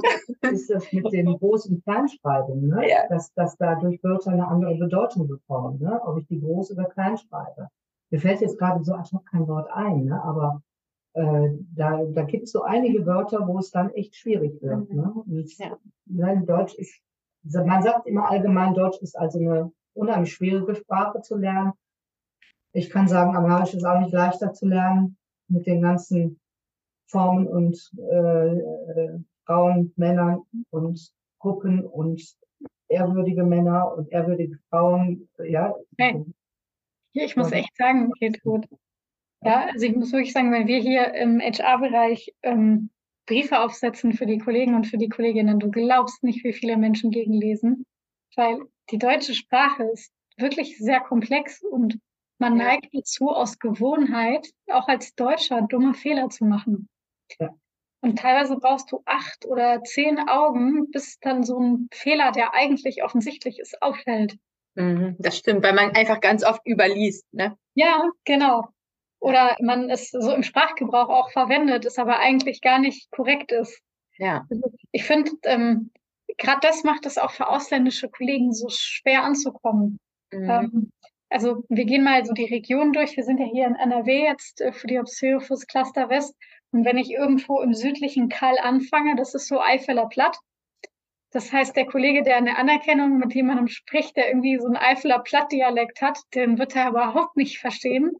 Ist 0.51 0.71
das 0.71 0.91
mit 0.91 1.05
den 1.13 1.37
großen 1.37 1.83
Kleinschreiben, 1.83 2.67
ne? 2.67 2.89
Ja. 2.89 3.07
dass, 3.09 3.31
dass 3.35 3.55
dadurch 3.57 4.03
Wörter 4.03 4.31
eine 4.31 4.47
andere 4.47 4.75
Bedeutung 4.75 5.27
bekommen, 5.27 5.79
ne? 5.79 6.01
ob 6.03 6.17
ich 6.17 6.25
die 6.27 6.39
groß 6.39 6.71
oder 6.71 6.85
klein 6.85 7.15
schreibe. 7.17 7.69
Mir 8.09 8.19
fällt 8.19 8.41
jetzt 8.41 8.57
gerade 8.57 8.83
so 8.83 8.93
ad 8.93 9.09
hoc 9.13 9.23
kein 9.29 9.47
Wort 9.47 9.69
ein, 9.71 10.05
ne? 10.05 10.19
aber 10.23 10.63
äh, 11.13 11.49
da, 11.75 12.03
da 12.05 12.23
gibt 12.23 12.45
es 12.45 12.51
so 12.51 12.63
einige 12.63 13.05
Wörter, 13.05 13.47
wo 13.47 13.59
es 13.59 13.69
dann 13.69 13.91
echt 13.91 14.15
schwierig 14.15 14.59
wird. 14.61 14.89
Mhm. 14.89 14.95
Ne? 14.95 15.13
Und, 15.13 15.57
ja. 15.59 15.77
Nein, 16.05 16.47
Deutsch 16.47 16.73
ist, 16.73 16.99
man 17.43 17.83
sagt 17.83 18.07
immer 18.07 18.31
allgemein, 18.31 18.73
Deutsch 18.73 18.99
ist 19.01 19.15
also 19.15 19.37
eine 19.37 19.71
unheimlich 19.93 20.33
schwierige 20.33 20.75
Sprache 20.75 21.21
zu 21.21 21.35
lernen. 21.35 21.73
Ich 22.77 22.91
kann 22.91 23.07
sagen, 23.07 23.35
Amharisch 23.35 23.73
ist 23.73 23.85
auch 23.85 23.99
nicht 23.99 24.13
leichter 24.13 24.53
zu 24.53 24.67
lernen 24.67 25.17
mit 25.47 25.65
den 25.65 25.81
ganzen 25.81 26.39
Formen 27.07 27.47
und 27.47 27.91
äh, 27.97 28.49
äh, 28.49 29.19
Frauen, 29.47 29.93
Männern 29.95 30.43
und 30.69 31.11
Gruppen 31.39 31.83
und 31.83 32.21
ehrwürdige 32.87 33.43
Männer 33.43 33.97
und 33.97 34.11
ehrwürdige 34.11 34.59
Frauen. 34.69 35.27
Ja, 35.43 35.73
hey. 35.97 36.23
Ich 37.13 37.35
muss 37.35 37.51
echt 37.51 37.75
sagen, 37.77 38.11
geht 38.19 38.43
gut. 38.43 38.67
Ja, 39.41 39.69
also 39.73 39.83
ich 39.83 39.95
muss 39.95 40.11
wirklich 40.11 40.33
sagen, 40.33 40.51
wenn 40.51 40.67
wir 40.67 40.77
hier 40.77 41.15
im 41.15 41.39
HR-Bereich 41.39 42.31
ähm, 42.43 42.91
Briefe 43.25 43.59
aufsetzen 43.59 44.13
für 44.13 44.27
die 44.27 44.37
Kollegen 44.37 44.75
und 44.75 44.85
für 44.85 44.99
die 44.99 45.09
Kolleginnen, 45.09 45.59
du 45.59 45.71
glaubst 45.71 46.23
nicht, 46.23 46.43
wie 46.43 46.53
viele 46.53 46.77
Menschen 46.77 47.09
gegenlesen, 47.09 47.87
weil 48.35 48.59
die 48.91 48.99
deutsche 48.99 49.33
Sprache 49.33 49.83
ist 49.85 50.13
wirklich 50.37 50.77
sehr 50.77 50.99
komplex 50.99 51.63
und 51.63 51.99
man 52.39 52.57
ja. 52.57 52.65
neigt 52.65 52.93
dazu, 52.93 53.29
aus 53.29 53.59
Gewohnheit, 53.59 54.47
auch 54.71 54.87
als 54.87 55.15
Deutscher, 55.15 55.63
dumme 55.63 55.93
Fehler 55.93 56.29
zu 56.29 56.45
machen. 56.45 56.89
Ja. 57.39 57.49
Und 58.01 58.19
teilweise 58.19 58.57
brauchst 58.57 58.91
du 58.91 59.01
acht 59.05 59.45
oder 59.45 59.83
zehn 59.83 60.19
Augen, 60.29 60.91
bis 60.91 61.19
dann 61.19 61.43
so 61.43 61.59
ein 61.59 61.89
Fehler, 61.91 62.31
der 62.31 62.53
eigentlich 62.53 63.03
offensichtlich 63.03 63.59
ist, 63.59 63.81
auffällt. 63.81 64.37
Mhm, 64.75 65.15
das 65.17 65.37
stimmt, 65.37 65.63
weil 65.63 65.73
man 65.73 65.95
einfach 65.95 66.21
ganz 66.21 66.43
oft 66.43 66.61
überliest. 66.67 67.25
Ne? 67.33 67.57
Ja, 67.73 68.03
genau. 68.23 68.67
Oder 69.19 69.55
man 69.59 69.89
es 69.89 70.11
so 70.11 70.31
im 70.31 70.43
Sprachgebrauch 70.43 71.09
auch 71.09 71.31
verwendet, 71.31 71.85
es 71.85 71.97
aber 71.97 72.19
eigentlich 72.19 72.61
gar 72.61 72.77
nicht 72.77 73.09
korrekt 73.09 73.51
ist. 73.51 73.81
Ja. 74.19 74.45
Also 74.49 74.71
ich 74.91 75.03
finde, 75.03 75.31
ähm, 75.43 75.91
gerade 76.37 76.59
das 76.61 76.83
macht 76.83 77.07
es 77.07 77.17
auch 77.17 77.31
für 77.31 77.47
ausländische 77.47 78.09
Kollegen 78.09 78.53
so 78.53 78.67
schwer 78.69 79.23
anzukommen. 79.23 79.99
Mhm. 80.31 80.49
Ähm, 80.49 80.91
also 81.29 81.63
wir 81.69 81.85
gehen 81.85 82.03
mal 82.03 82.25
so 82.25 82.33
die 82.33 82.45
Region 82.45 82.93
durch. 82.93 83.17
Wir 83.17 83.23
sind 83.23 83.39
ja 83.39 83.45
hier 83.45 83.67
in 83.67 83.75
NRW 83.75 84.23
jetzt 84.23 84.61
äh, 84.61 84.71
für 84.71 84.87
die 84.87 84.99
Obsteophus 84.99 85.67
Cluster 85.67 86.09
West. 86.09 86.35
Und 86.71 86.85
wenn 86.85 86.97
ich 86.97 87.11
irgendwo 87.11 87.61
im 87.61 87.73
südlichen 87.73 88.29
Kall 88.29 88.57
anfange, 88.61 89.15
das 89.15 89.33
ist 89.33 89.47
so 89.47 89.59
Eifeler 89.61 90.07
Platt, 90.09 90.37
das 91.31 91.51
heißt, 91.51 91.75
der 91.75 91.85
Kollege, 91.85 92.23
der 92.23 92.37
eine 92.37 92.57
Anerkennung 92.57 93.17
mit 93.17 93.35
jemandem 93.35 93.67
spricht, 93.67 94.15
der 94.15 94.29
irgendwie 94.29 94.57
so 94.59 94.67
ein 94.67 94.77
Eifeler 94.77 95.19
Plattdialekt 95.19 96.01
hat, 96.01 96.17
den 96.33 96.57
wird 96.57 96.75
er 96.75 96.89
überhaupt 96.89 97.35
nicht 97.35 97.59
verstehen. 97.59 98.11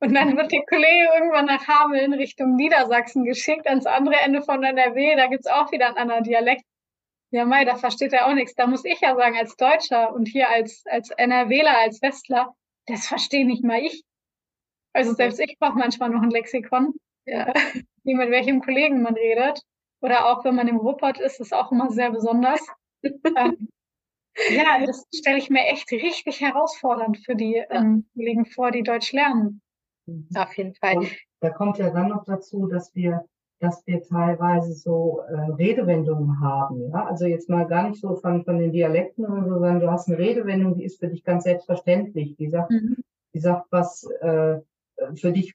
Und 0.00 0.14
dann 0.14 0.36
wird 0.36 0.52
der 0.52 0.64
Kollege 0.68 1.08
irgendwann 1.14 1.46
nach 1.46 1.66
Hameln 1.66 2.12
Richtung 2.12 2.54
Niedersachsen 2.56 3.24
geschickt, 3.24 3.66
ans 3.66 3.86
andere 3.86 4.16
Ende 4.16 4.42
von 4.42 4.62
NRW, 4.62 5.16
da 5.16 5.26
gibt's 5.26 5.46
auch 5.46 5.70
wieder 5.72 5.88
einen 5.88 5.96
anderen 5.96 6.24
Dialekt. 6.24 6.64
Ja, 7.32 7.46
Mai, 7.46 7.64
da 7.64 7.76
versteht 7.76 8.12
er 8.12 8.26
auch 8.26 8.34
nichts. 8.34 8.54
Da 8.54 8.66
muss 8.66 8.84
ich 8.84 9.00
ja 9.00 9.16
sagen, 9.16 9.36
als 9.36 9.56
Deutscher 9.56 10.14
und 10.14 10.28
hier 10.28 10.50
als, 10.50 10.84
als 10.86 11.10
NRWler, 11.10 11.78
als 11.78 12.02
Westler, 12.02 12.54
das 12.86 13.06
verstehe 13.06 13.46
nicht 13.46 13.64
mal 13.64 13.80
ich. 13.80 14.04
Also 14.92 15.14
selbst 15.14 15.40
ich 15.40 15.56
brauche 15.58 15.78
manchmal 15.78 16.10
noch 16.10 16.22
ein 16.22 16.30
Lexikon, 16.30 16.92
ja. 17.24 17.52
wie 18.04 18.14
mit 18.14 18.30
welchem 18.30 18.60
Kollegen 18.60 19.00
man 19.00 19.14
redet. 19.14 19.62
Oder 20.02 20.26
auch 20.26 20.44
wenn 20.44 20.56
man 20.56 20.68
im 20.68 20.76
Ruppert 20.76 21.20
ist, 21.20 21.40
ist 21.40 21.54
auch 21.54 21.72
immer 21.72 21.90
sehr 21.90 22.10
besonders. 22.10 22.60
ähm, 23.02 23.68
ja, 24.50 24.84
das 24.84 25.06
stelle 25.14 25.38
ich 25.38 25.48
mir 25.48 25.66
echt 25.66 25.90
richtig 25.90 26.40
herausfordernd 26.40 27.18
für 27.24 27.34
die 27.34 27.62
ähm, 27.70 28.06
Kollegen 28.14 28.44
vor, 28.44 28.70
die 28.70 28.82
Deutsch 28.82 29.12
lernen. 29.12 29.62
Mhm. 30.06 30.28
Auf 30.36 30.54
jeden 30.58 30.74
Fall. 30.74 30.98
Und 30.98 31.16
da 31.40 31.50
kommt 31.50 31.78
ja 31.78 31.90
dann 31.90 32.08
noch 32.08 32.24
dazu, 32.24 32.66
dass 32.66 32.94
wir, 32.94 33.24
dass 33.62 33.86
wir 33.86 34.02
teilweise 34.02 34.72
so 34.72 35.20
äh, 35.28 35.52
Redewendungen 35.52 36.40
haben. 36.40 36.90
Ja? 36.90 37.06
Also 37.06 37.26
jetzt 37.26 37.48
mal 37.48 37.66
gar 37.66 37.88
nicht 37.88 38.00
so 38.00 38.16
von, 38.16 38.44
von 38.44 38.58
den 38.58 38.72
Dialekten 38.72 39.24
oder 39.24 39.44
so, 39.44 39.54
sondern 39.54 39.80
du 39.80 39.90
hast 39.90 40.08
eine 40.08 40.18
Redewendung, 40.18 40.74
die 40.74 40.84
ist 40.84 40.98
für 40.98 41.08
dich 41.08 41.22
ganz 41.22 41.44
selbstverständlich. 41.44 42.36
Die 42.36 42.48
sagt, 42.48 42.70
mhm. 42.70 42.96
die 43.34 43.38
sagt 43.38 43.66
was 43.70 44.04
äh, 44.20 44.60
für 45.14 45.32
dich 45.32 45.54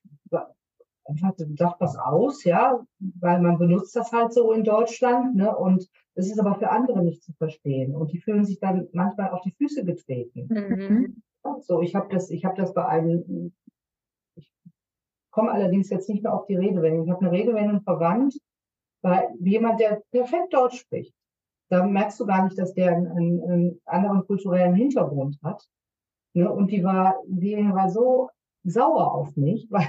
einfach 1.07 1.33
sagt 1.37 1.79
was 1.79 1.97
aus, 1.97 2.43
ja, 2.43 2.79
weil 3.19 3.41
man 3.41 3.57
benutzt 3.57 3.95
das 3.95 4.11
halt 4.11 4.33
so 4.33 4.51
in 4.51 4.63
Deutschland, 4.63 5.35
ne, 5.35 5.55
und 5.55 5.89
es 6.15 6.29
ist 6.29 6.39
aber 6.39 6.55
für 6.55 6.69
andere 6.69 7.03
nicht 7.03 7.23
zu 7.23 7.33
verstehen 7.33 7.95
und 7.95 8.11
die 8.11 8.19
fühlen 8.19 8.45
sich 8.45 8.59
dann 8.59 8.87
manchmal 8.91 9.29
auf 9.29 9.41
die 9.41 9.51
Füße 9.51 9.85
getreten. 9.85 10.47
Mhm. 10.49 11.21
So, 11.61 11.81
ich 11.81 11.95
habe 11.95 12.13
das, 12.13 12.29
ich 12.29 12.43
habe 12.43 12.57
das 12.57 12.73
bei 12.73 12.85
einem, 12.85 13.53
komme 15.38 15.52
allerdings 15.52 15.91
jetzt 15.91 16.10
nicht 16.10 16.23
mehr 16.23 16.34
auf 16.34 16.47
die 16.47 16.56
Redewendung. 16.56 17.06
Ich 17.06 17.12
habe 17.12 17.21
eine 17.21 17.32
Redewendung 17.32 17.82
verwandt 17.82 18.39
bei 19.04 19.28
jemand, 19.39 19.80
der 19.80 20.02
perfekt 20.10 20.52
Deutsch 20.52 20.80
spricht. 20.80 21.13
Da 21.69 21.86
merkst 21.86 22.19
du 22.19 22.26
gar 22.26 22.43
nicht, 22.43 22.58
dass 22.58 22.73
der 22.73 22.95
einen, 22.95 23.43
einen 23.43 23.82
anderen 23.86 24.26
kulturellen 24.26 24.73
Hintergrund 24.73 25.38
hat. 25.43 25.63
Ne? 26.34 26.52
Und 26.52 26.71
die 26.71 26.84
war, 26.84 27.17
die 27.28 27.56
war 27.56 27.88
so 27.91 28.32
sauer 28.63 29.13
auf 29.13 29.36
mich, 29.36 29.67
weil 29.69 29.86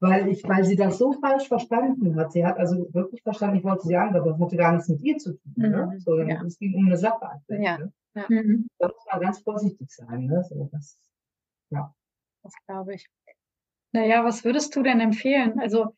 weil 0.00 0.28
ich, 0.28 0.44
weil 0.44 0.62
sie 0.62 0.76
das 0.76 0.98
so 0.98 1.14
falsch 1.14 1.48
verstanden 1.48 2.14
hat. 2.16 2.32
Sie 2.32 2.44
hat 2.44 2.58
also 2.58 2.86
wirklich 2.92 3.22
verstanden, 3.22 3.56
ich 3.56 3.64
wollte 3.64 3.86
sie 3.86 3.96
angreifen, 3.96 4.28
das 4.28 4.38
hatte 4.38 4.56
gar 4.56 4.72
nichts 4.72 4.88
mit 4.88 5.00
ihr 5.00 5.16
zu 5.16 5.32
tun. 5.32 5.52
Ne? 5.56 5.68
Mhm. 5.68 5.92
Ne? 5.92 6.00
So, 6.00 6.18
ja. 6.18 6.44
Es 6.44 6.58
ging 6.58 6.74
um 6.74 6.86
eine 6.86 6.98
Sache. 6.98 7.26
Ja. 7.48 7.78
Ne? 7.78 7.92
ja. 8.14 8.26
Mhm. 8.28 8.66
Da 8.78 8.88
muss 8.88 9.06
man 9.10 9.20
ganz 9.22 9.40
vorsichtig 9.40 9.90
sein. 9.90 10.26
Ne? 10.26 10.44
So, 10.44 10.68
das, 10.70 10.98
ja. 11.70 11.92
Das 12.42 12.52
glaube 12.66 12.94
ich. 12.94 13.08
Naja, 13.94 14.24
was 14.24 14.44
würdest 14.44 14.74
du 14.74 14.82
denn 14.82 15.00
empfehlen? 15.00 15.58
Also. 15.60 15.94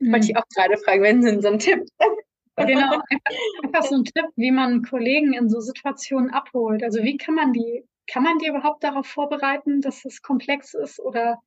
Wollte 0.00 0.26
ich 0.26 0.36
auch 0.36 0.44
gerade 0.54 0.76
fragen, 0.78 1.02
wenn 1.02 1.22
Sie 1.22 1.40
so 1.40 1.48
einen 1.48 1.58
Tipp. 1.58 1.84
Genau, 2.54 3.00
einfach, 3.08 3.32
einfach 3.62 3.82
so 3.84 3.94
ein 3.94 4.04
Tipp, 4.04 4.26
wie 4.36 4.50
man 4.50 4.82
Kollegen 4.82 5.32
in 5.32 5.48
so 5.48 5.60
Situationen 5.60 6.28
abholt. 6.28 6.82
Also 6.82 7.02
wie 7.02 7.16
kann 7.16 7.34
man 7.34 7.54
die, 7.54 7.82
kann 8.06 8.22
man 8.22 8.36
die 8.38 8.48
überhaupt 8.48 8.84
darauf 8.84 9.06
vorbereiten, 9.06 9.80
dass 9.80 10.04
es 10.04 10.20
komplex 10.20 10.74
ist 10.74 11.00
oder 11.00 11.40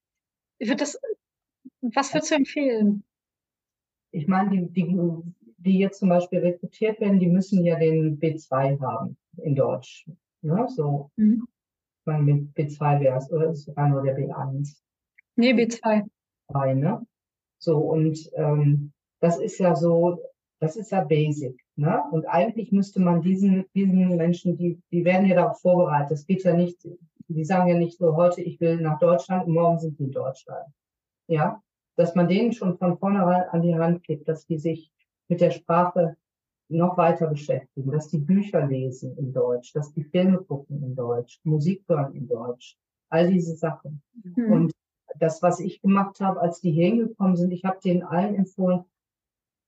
wird 0.58 0.82
das, 0.82 1.00
was 1.82 2.12
würdest 2.12 2.32
du 2.32 2.36
empfehlen? 2.36 3.04
Ich 4.12 4.28
meine, 4.28 4.50
die, 4.50 4.68
die, 4.74 4.98
die 5.58 5.78
jetzt 5.78 6.00
zum 6.00 6.10
Beispiel 6.10 6.40
rekrutiert 6.40 7.00
werden, 7.00 7.20
die 7.20 7.28
müssen 7.30 7.64
ja 7.64 7.78
den 7.78 8.20
B2 8.20 8.82
haben 8.82 9.16
in 9.44 9.54
Deutsch. 9.54 10.10
Ne? 10.42 10.66
So, 10.70 11.12
mhm. 11.18 11.48
ich 12.00 12.06
meine, 12.08 12.24
mit 12.24 12.56
B2 12.56 13.00
wäre 13.00 13.18
es, 13.20 13.32
oder 13.32 13.52
ist 13.52 13.60
es 13.60 13.66
sogar 13.66 13.90
nur 13.90 14.02
der 14.02 14.18
B1? 14.18 14.76
Nee, 15.36 15.54
B2. 15.54 16.08
B2 16.50 16.74
ne? 16.76 17.06
So, 17.60 17.78
und 17.78 18.30
ähm, 18.36 18.91
das 19.19 19.39
ist 19.39 19.58
ja 19.60 19.76
so, 19.76 20.19
das 20.60 20.76
ist 20.76 20.91
ja 20.91 21.04
basic. 21.04 21.60
Ne? 21.76 22.02
Und 22.12 22.26
eigentlich 22.26 22.71
müsste 22.71 23.02
man 23.02 23.21
diesen, 23.21 23.65
diesen 23.74 24.15
Menschen, 24.15 24.58
die, 24.58 24.80
die 24.91 25.04
werden 25.04 25.28
ja 25.28 25.36
darauf 25.36 25.60
vorbereitet. 25.60 26.12
Es 26.12 26.26
geht 26.26 26.43
ja 26.43 26.54
nicht, 26.54 26.88
die 27.28 27.45
sagen 27.45 27.67
ja 27.67 27.78
nicht 27.78 27.98
so, 27.98 28.15
heute 28.15 28.41
ich 28.41 28.60
will 28.62 28.80
nach 28.80 29.00
Deutschland 29.00 29.48
und 29.48 29.54
morgen 29.54 29.80
sind 29.80 30.00
die 30.00 30.04
in 30.04 30.12
Deutschland. 30.12 30.67
Ja, 31.28 31.62
dass 31.98 32.15
man 32.15 32.28
denen 32.28 32.54
schon 32.54 32.78
von 32.78 32.98
vornherein 32.98 33.50
an 33.50 33.62
die 33.62 33.76
Hand 33.76 34.04
gibt, 34.04 34.28
dass 34.28 34.45
die 34.45 34.58
sich 34.58 34.91
mit 35.28 35.41
der 35.41 35.52
Sprache 35.52 36.15
noch 36.69 36.98
weiter 36.98 37.28
beschäftigen, 37.28 37.91
dass 37.91 38.10
die 38.10 38.17
Bücher 38.17 38.65
lesen 38.65 39.17
in 39.17 39.34
Deutsch, 39.34 39.74
dass 39.74 39.93
die 39.93 40.04
Filme 40.04 40.39
gucken 40.39 40.84
in 40.84 40.95
Deutsch, 40.95 41.39
Musik 41.43 41.84
hören 41.88 42.13
in 42.15 42.28
Deutsch, 42.28 42.78
all 43.10 43.32
diese 43.32 43.56
Sachen. 43.56 44.02
Mhm. 44.24 44.52
Und 44.52 44.71
das, 45.19 45.41
was 45.41 45.60
ich 45.60 45.82
gemacht 45.82 46.19
habe, 46.19 46.41
als 46.41 46.62
die 46.62 46.71
hier 46.71 46.88
hingekommen 46.88 47.36
sind, 47.36 47.51
ich 47.51 47.65
habe 47.65 47.80
denen 47.84 48.04
allen 48.04 48.36
empfohlen, 48.36 48.86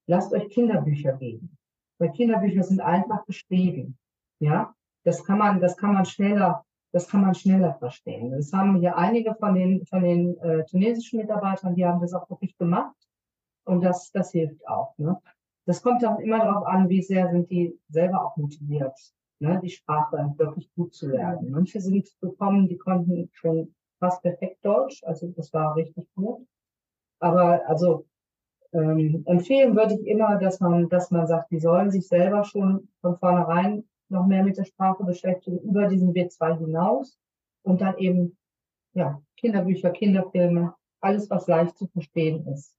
lasst 0.07 0.33
euch 0.33 0.49
Kinderbücher 0.49 1.13
geben. 1.13 1.57
Weil 1.99 2.11
Kinderbücher 2.11 2.63
sind 2.63 2.79
einfach 2.79 3.25
geschrieben. 3.25 3.97
Ja, 4.39 4.75
das 5.03 5.23
kann 5.23 5.39
man, 5.39 5.59
das 5.59 5.77
kann 5.77 5.93
man 5.93 6.05
schneller, 6.05 6.65
das 6.91 7.07
kann 7.07 7.21
man 7.21 7.33
schneller 7.33 7.73
verstehen. 7.75 8.31
Das 8.31 8.53
haben 8.53 8.79
hier 8.79 8.97
einige 8.97 9.35
von 9.35 9.55
den, 9.55 9.85
von 9.85 10.03
den 10.03 10.37
äh, 10.39 10.65
tunesischen 10.65 11.19
Mitarbeitern, 11.19 11.75
die 11.75 11.85
haben 11.85 12.01
das 12.01 12.13
auch 12.13 12.29
wirklich 12.29 12.57
gemacht. 12.57 12.95
Und 13.65 13.83
das, 13.83 14.11
das 14.11 14.31
hilft 14.31 14.67
auch. 14.67 14.97
Ne? 14.97 15.19
Das 15.65 15.81
kommt 15.81 16.05
auch 16.05 16.19
immer 16.19 16.39
darauf 16.39 16.65
an, 16.65 16.87
wie 16.87 17.01
sehr 17.01 17.29
sind 17.29 17.49
die 17.49 17.77
selber 17.89 18.25
auch 18.25 18.37
motiviert, 18.37 18.97
ne, 19.39 19.59
die 19.61 19.69
Sprache 19.69 20.33
wirklich 20.37 20.73
gut 20.75 20.93
zu 20.93 21.09
lernen. 21.09 21.51
Manche 21.51 21.81
sind 21.81 22.09
gekommen, 22.21 22.69
die 22.69 22.77
konnten 22.77 23.29
schon 23.33 23.75
fast 23.99 24.21
perfekt 24.21 24.63
Deutsch, 24.63 25.03
also 25.03 25.27
das 25.35 25.53
war 25.53 25.75
richtig 25.75 26.07
gut. 26.15 26.45
Aber 27.19 27.67
also 27.67 28.05
ähm, 28.73 29.23
empfehlen 29.25 29.75
würde 29.75 29.95
ich 29.95 30.05
immer, 30.07 30.37
dass 30.37 30.59
man, 30.59 30.89
dass 30.89 31.11
man 31.11 31.27
sagt, 31.27 31.51
die 31.51 31.59
sollen 31.59 31.89
sich 31.89 32.07
selber 32.07 32.43
schon 32.43 32.89
von 33.01 33.17
vornherein 33.17 33.83
noch 34.09 34.25
mehr 34.25 34.43
mit 34.43 34.57
der 34.57 34.65
Sprache 34.65 35.03
beschäftigen, 35.03 35.59
über 35.59 35.87
diesen 35.87 36.13
B2 36.13 36.59
hinaus 36.59 37.17
und 37.63 37.81
dann 37.81 37.97
eben, 37.97 38.37
ja, 38.93 39.21
Kinderbücher, 39.37 39.89
Kinderfilme, 39.91 40.73
alles, 41.01 41.29
was 41.29 41.47
leicht 41.47 41.77
zu 41.77 41.87
verstehen 41.87 42.47
ist. 42.47 42.73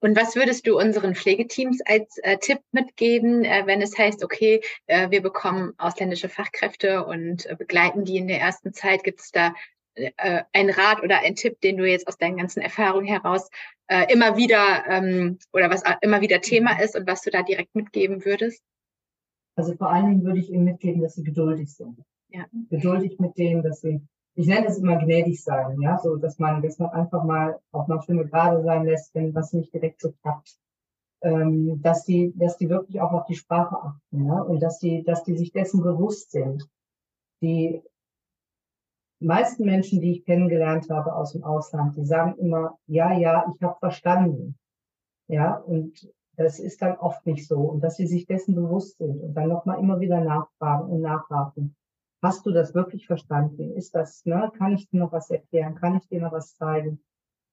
Und 0.00 0.16
was 0.16 0.34
würdest 0.34 0.66
du 0.66 0.76
unseren 0.76 1.14
Pflegeteams 1.14 1.80
als 1.86 2.18
äh, 2.18 2.36
Tipp 2.36 2.58
mitgeben, 2.72 3.44
äh, 3.44 3.62
wenn 3.66 3.80
es 3.80 3.96
heißt, 3.96 4.24
okay, 4.24 4.60
äh, 4.86 5.10
wir 5.10 5.22
bekommen 5.22 5.74
ausländische 5.78 6.28
Fachkräfte 6.28 7.04
und 7.04 7.46
äh, 7.46 7.54
begleiten 7.54 8.04
die 8.04 8.16
in 8.16 8.26
der 8.26 8.40
ersten 8.40 8.72
Zeit? 8.72 9.04
Gibt 9.04 9.20
es 9.20 9.30
da 9.30 9.54
äh, 9.94 10.42
ein 10.52 10.70
Rat 10.70 11.02
oder 11.02 11.20
ein 11.20 11.34
Tipp, 11.34 11.60
den 11.60 11.76
du 11.76 11.86
jetzt 11.86 12.08
aus 12.08 12.16
deinen 12.16 12.36
ganzen 12.36 12.60
Erfahrungen 12.60 13.06
heraus 13.06 13.50
äh, 13.88 14.10
immer 14.12 14.36
wieder 14.36 14.84
ähm, 14.88 15.38
oder 15.52 15.70
was 15.70 15.82
immer 16.00 16.20
wieder 16.20 16.40
Thema 16.40 16.80
ist 16.80 16.96
und 16.96 17.06
was 17.06 17.22
du 17.22 17.30
da 17.30 17.42
direkt 17.42 17.74
mitgeben 17.74 18.24
würdest? 18.24 18.62
Also 19.54 19.74
vor 19.74 19.90
allen 19.90 20.06
Dingen 20.06 20.24
würde 20.24 20.38
ich 20.38 20.50
ihnen 20.50 20.64
mitgeben, 20.64 21.02
dass 21.02 21.14
sie 21.14 21.24
geduldig 21.24 21.74
sind. 21.74 21.98
Ja. 22.30 22.46
Geduldig 22.70 23.18
mit 23.18 23.36
dem, 23.36 23.62
dass 23.62 23.82
sie, 23.82 24.00
ich 24.34 24.46
nenne 24.46 24.66
es 24.66 24.78
immer 24.78 24.96
gnädig 24.96 25.42
sein, 25.42 25.78
ja, 25.82 25.98
so, 25.98 26.16
dass 26.16 26.38
man, 26.38 26.62
dass 26.62 26.78
man 26.78 26.90
einfach 26.90 27.22
mal 27.24 27.60
auch 27.72 27.86
mal 27.86 28.00
Stimme 28.00 28.26
gerade 28.26 28.62
sein 28.62 28.86
lässt, 28.86 29.14
wenn 29.14 29.34
was 29.34 29.52
nicht 29.52 29.74
direkt 29.74 30.00
so 30.00 30.12
klappt. 30.22 30.56
Ähm, 31.20 31.80
dass 31.82 32.04
die, 32.04 32.32
dass 32.34 32.56
die 32.56 32.68
wirklich 32.68 33.00
auch 33.00 33.12
auf 33.12 33.26
die 33.26 33.36
Sprache 33.36 33.76
achten, 33.76 34.26
ja, 34.26 34.40
und 34.40 34.60
dass 34.60 34.78
die, 34.78 35.04
dass 35.04 35.22
die 35.22 35.36
sich 35.36 35.52
dessen 35.52 35.82
bewusst 35.82 36.32
sind. 36.32 36.66
Die 37.42 37.82
meisten 39.22 39.64
Menschen, 39.64 40.00
die 40.00 40.12
ich 40.12 40.24
kennengelernt 40.24 40.88
habe 40.90 41.14
aus 41.14 41.32
dem 41.32 41.44
Ausland, 41.44 41.96
die 41.96 42.04
sagen 42.04 42.36
immer, 42.38 42.78
ja, 42.86 43.12
ja, 43.12 43.44
ich 43.54 43.62
habe 43.62 43.78
verstanden. 43.78 44.58
Ja, 45.28 45.56
und 45.56 46.08
das 46.36 46.58
ist 46.58 46.82
dann 46.82 46.96
oft 46.96 47.26
nicht 47.26 47.46
so. 47.46 47.58
Und 47.60 47.80
dass 47.82 47.96
sie 47.96 48.06
sich 48.06 48.26
dessen 48.26 48.54
bewusst 48.54 48.98
sind 48.98 49.20
und 49.20 49.34
dann 49.34 49.48
nochmal 49.48 49.78
immer 49.78 50.00
wieder 50.00 50.20
nachfragen 50.20 50.90
und 50.90 51.00
nachhaken. 51.00 51.76
Hast 52.22 52.46
du 52.46 52.52
das 52.52 52.74
wirklich 52.74 53.06
verstanden? 53.06 53.72
Ist 53.72 53.94
das, 53.94 54.24
ne? 54.24 54.50
Kann 54.56 54.74
ich 54.74 54.88
dir 54.88 55.00
noch 55.00 55.12
was 55.12 55.30
erklären? 55.30 55.74
Kann 55.74 55.96
ich 55.96 56.06
dir 56.08 56.20
noch 56.20 56.32
was 56.32 56.54
zeigen? 56.54 57.02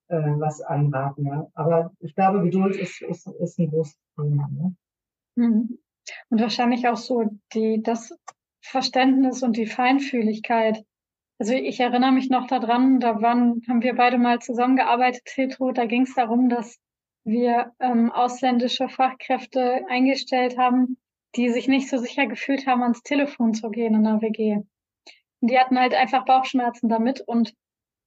Äh, 0.10 0.40
was 0.40 0.62
anraten, 0.62 1.26
ja? 1.26 1.48
Aber 1.54 1.92
ich 2.00 2.16
glaube, 2.16 2.42
Geduld 2.42 2.76
ist, 2.76 3.02
ist, 3.02 3.28
ist 3.28 3.60
ein 3.60 3.70
großes 3.70 3.98
Thema, 4.16 4.48
ne? 4.52 4.76
Mhm. 5.36 5.80
Und 6.30 6.42
wahrscheinlich 6.42 6.88
auch 6.88 6.98
so 6.98 7.26
die, 7.54 7.82
das 7.84 8.12
Verständnis 8.62 9.44
und 9.44 9.56
die 9.56 9.68
Feinfühligkeit, 9.68 10.84
also 11.40 11.54
ich 11.54 11.80
erinnere 11.80 12.12
mich 12.12 12.30
noch 12.30 12.48
daran, 12.48 13.00
da 13.00 13.22
waren, 13.22 13.62
haben 13.68 13.82
wir 13.82 13.96
beide 13.96 14.18
mal 14.18 14.40
zusammengearbeitet, 14.40 15.24
Hiltrud, 15.26 15.78
da 15.78 15.86
ging 15.86 16.04
es 16.04 16.14
darum, 16.14 16.50
dass 16.50 16.78
wir 17.24 17.74
ähm, 17.80 18.12
ausländische 18.12 18.90
Fachkräfte 18.90 19.86
eingestellt 19.88 20.58
haben, 20.58 20.98
die 21.36 21.50
sich 21.50 21.68
nicht 21.68 21.90
so 21.90 21.98
sicher 21.98 22.28
gefühlt 22.28 22.68
haben, 22.68 22.84
ans 22.84 23.04
Telefon 23.04 23.54
zu 23.54 23.70
gehen 23.70 23.96
in 23.96 24.04
der 24.04 24.22
WG. 24.22 24.56
Und 25.42 25.52
die 25.52 25.58
hatten 25.58 25.80
halt 25.80 25.94
einfach 25.94 26.26
Bauchschmerzen 26.26 26.90
damit. 26.90 27.22
Und 27.22 27.54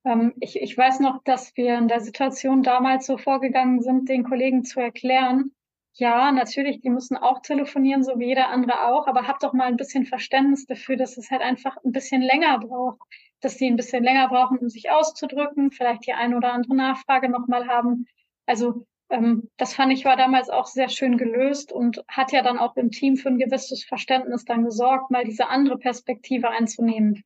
ähm, 0.04 0.34
ich, 0.40 0.60
ich 0.60 0.76
weiß 0.76 1.00
noch, 1.00 1.22
dass 1.24 1.56
wir 1.56 1.78
in 1.78 1.88
der 1.88 2.00
Situation 2.00 2.62
damals 2.62 3.06
so 3.06 3.16
vorgegangen 3.16 3.80
sind, 3.80 4.08
den 4.08 4.24
Kollegen 4.24 4.64
zu 4.64 4.80
erklären, 4.80 5.52
ja, 5.94 6.32
natürlich, 6.32 6.80
die 6.80 6.90
müssen 6.90 7.16
auch 7.16 7.40
telefonieren, 7.42 8.02
so 8.02 8.18
wie 8.18 8.28
jeder 8.28 8.48
andere 8.48 8.86
auch, 8.86 9.06
aber 9.06 9.28
habt 9.28 9.42
doch 9.42 9.52
mal 9.52 9.66
ein 9.66 9.76
bisschen 9.76 10.06
Verständnis 10.06 10.66
dafür, 10.66 10.96
dass 10.96 11.18
es 11.18 11.30
halt 11.30 11.42
einfach 11.42 11.76
ein 11.84 11.92
bisschen 11.92 12.22
länger 12.22 12.58
braucht, 12.60 13.00
dass 13.40 13.56
die 13.56 13.66
ein 13.66 13.76
bisschen 13.76 14.02
länger 14.02 14.28
brauchen, 14.28 14.58
um 14.58 14.68
sich 14.68 14.90
auszudrücken, 14.90 15.70
vielleicht 15.70 16.06
die 16.06 16.14
eine 16.14 16.36
oder 16.36 16.52
andere 16.52 16.74
Nachfrage 16.74 17.28
nochmal 17.28 17.68
haben. 17.68 18.06
Also 18.46 18.86
ähm, 19.10 19.50
das 19.58 19.74
fand 19.74 19.92
ich 19.92 20.06
war 20.06 20.16
damals 20.16 20.48
auch 20.48 20.66
sehr 20.66 20.88
schön 20.88 21.18
gelöst 21.18 21.72
und 21.72 22.02
hat 22.08 22.32
ja 22.32 22.42
dann 22.42 22.58
auch 22.58 22.76
im 22.76 22.90
Team 22.90 23.16
für 23.16 23.28
ein 23.28 23.38
gewisses 23.38 23.84
Verständnis 23.84 24.46
dann 24.46 24.64
gesorgt, 24.64 25.10
mal 25.10 25.24
diese 25.24 25.48
andere 25.48 25.76
Perspektive 25.76 26.48
einzunehmen. 26.48 27.22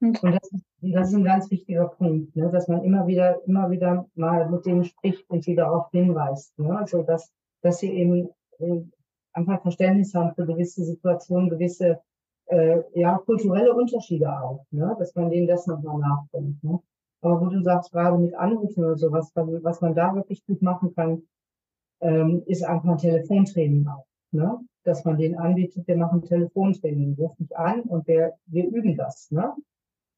Und, 0.00 0.22
und 0.22 0.32
das, 0.32 0.52
ist, 0.52 0.64
das, 0.82 1.08
ist, 1.08 1.14
ein 1.14 1.24
ganz 1.24 1.50
wichtiger 1.50 1.86
Punkt, 1.86 2.36
ne? 2.36 2.50
dass 2.50 2.68
man 2.68 2.82
immer 2.82 3.06
wieder, 3.06 3.40
immer 3.46 3.70
wieder 3.70 4.06
mal 4.14 4.50
mit 4.50 4.66
denen 4.66 4.84
spricht 4.84 5.30
und 5.30 5.44
sie 5.44 5.54
darauf 5.54 5.90
hinweist. 5.92 6.58
Ne? 6.58 6.76
Also 6.76 7.02
dass 7.02 7.32
dass 7.62 7.78
sie 7.78 7.90
eben 7.90 8.28
äh, 8.58 8.82
einfach 9.32 9.62
Verständnis 9.62 10.14
haben 10.14 10.34
für 10.34 10.46
gewisse 10.46 10.84
Situationen, 10.84 11.48
gewisse 11.48 12.00
äh, 12.46 12.82
ja, 12.94 13.18
kulturelle 13.18 13.74
Unterschiede 13.74 14.30
auch, 14.30 14.66
ne? 14.70 14.94
dass 14.98 15.14
man 15.14 15.30
denen 15.30 15.46
das 15.46 15.66
nochmal 15.66 15.98
nachdenkt. 15.98 16.62
Ne? 16.62 16.80
Aber 17.22 17.40
wo 17.40 17.46
du 17.46 17.62
sagst, 17.62 17.92
gerade 17.92 18.18
mit 18.18 18.34
Anrufen 18.34 18.84
oder 18.84 18.96
sowas, 18.96 19.32
was 19.34 19.80
man 19.80 19.94
da 19.94 20.14
wirklich 20.14 20.44
gut 20.44 20.60
machen 20.60 20.94
kann, 20.94 21.22
ähm, 22.00 22.42
ist 22.46 22.64
einfach 22.64 22.90
ein 22.90 22.98
Telefontraining 22.98 23.86
auch. 23.86 24.06
Ne? 24.32 24.58
Dass 24.84 25.04
man 25.04 25.16
den 25.16 25.38
anbietet, 25.38 25.86
wir 25.86 25.96
machen 25.96 26.22
Telefontraining, 26.22 27.14
ruf 27.14 27.38
mich 27.38 27.56
an 27.56 27.82
und 27.82 28.06
wir, 28.08 28.34
wir 28.46 28.66
üben 28.66 28.96
das. 28.96 29.30
Ne? 29.30 29.54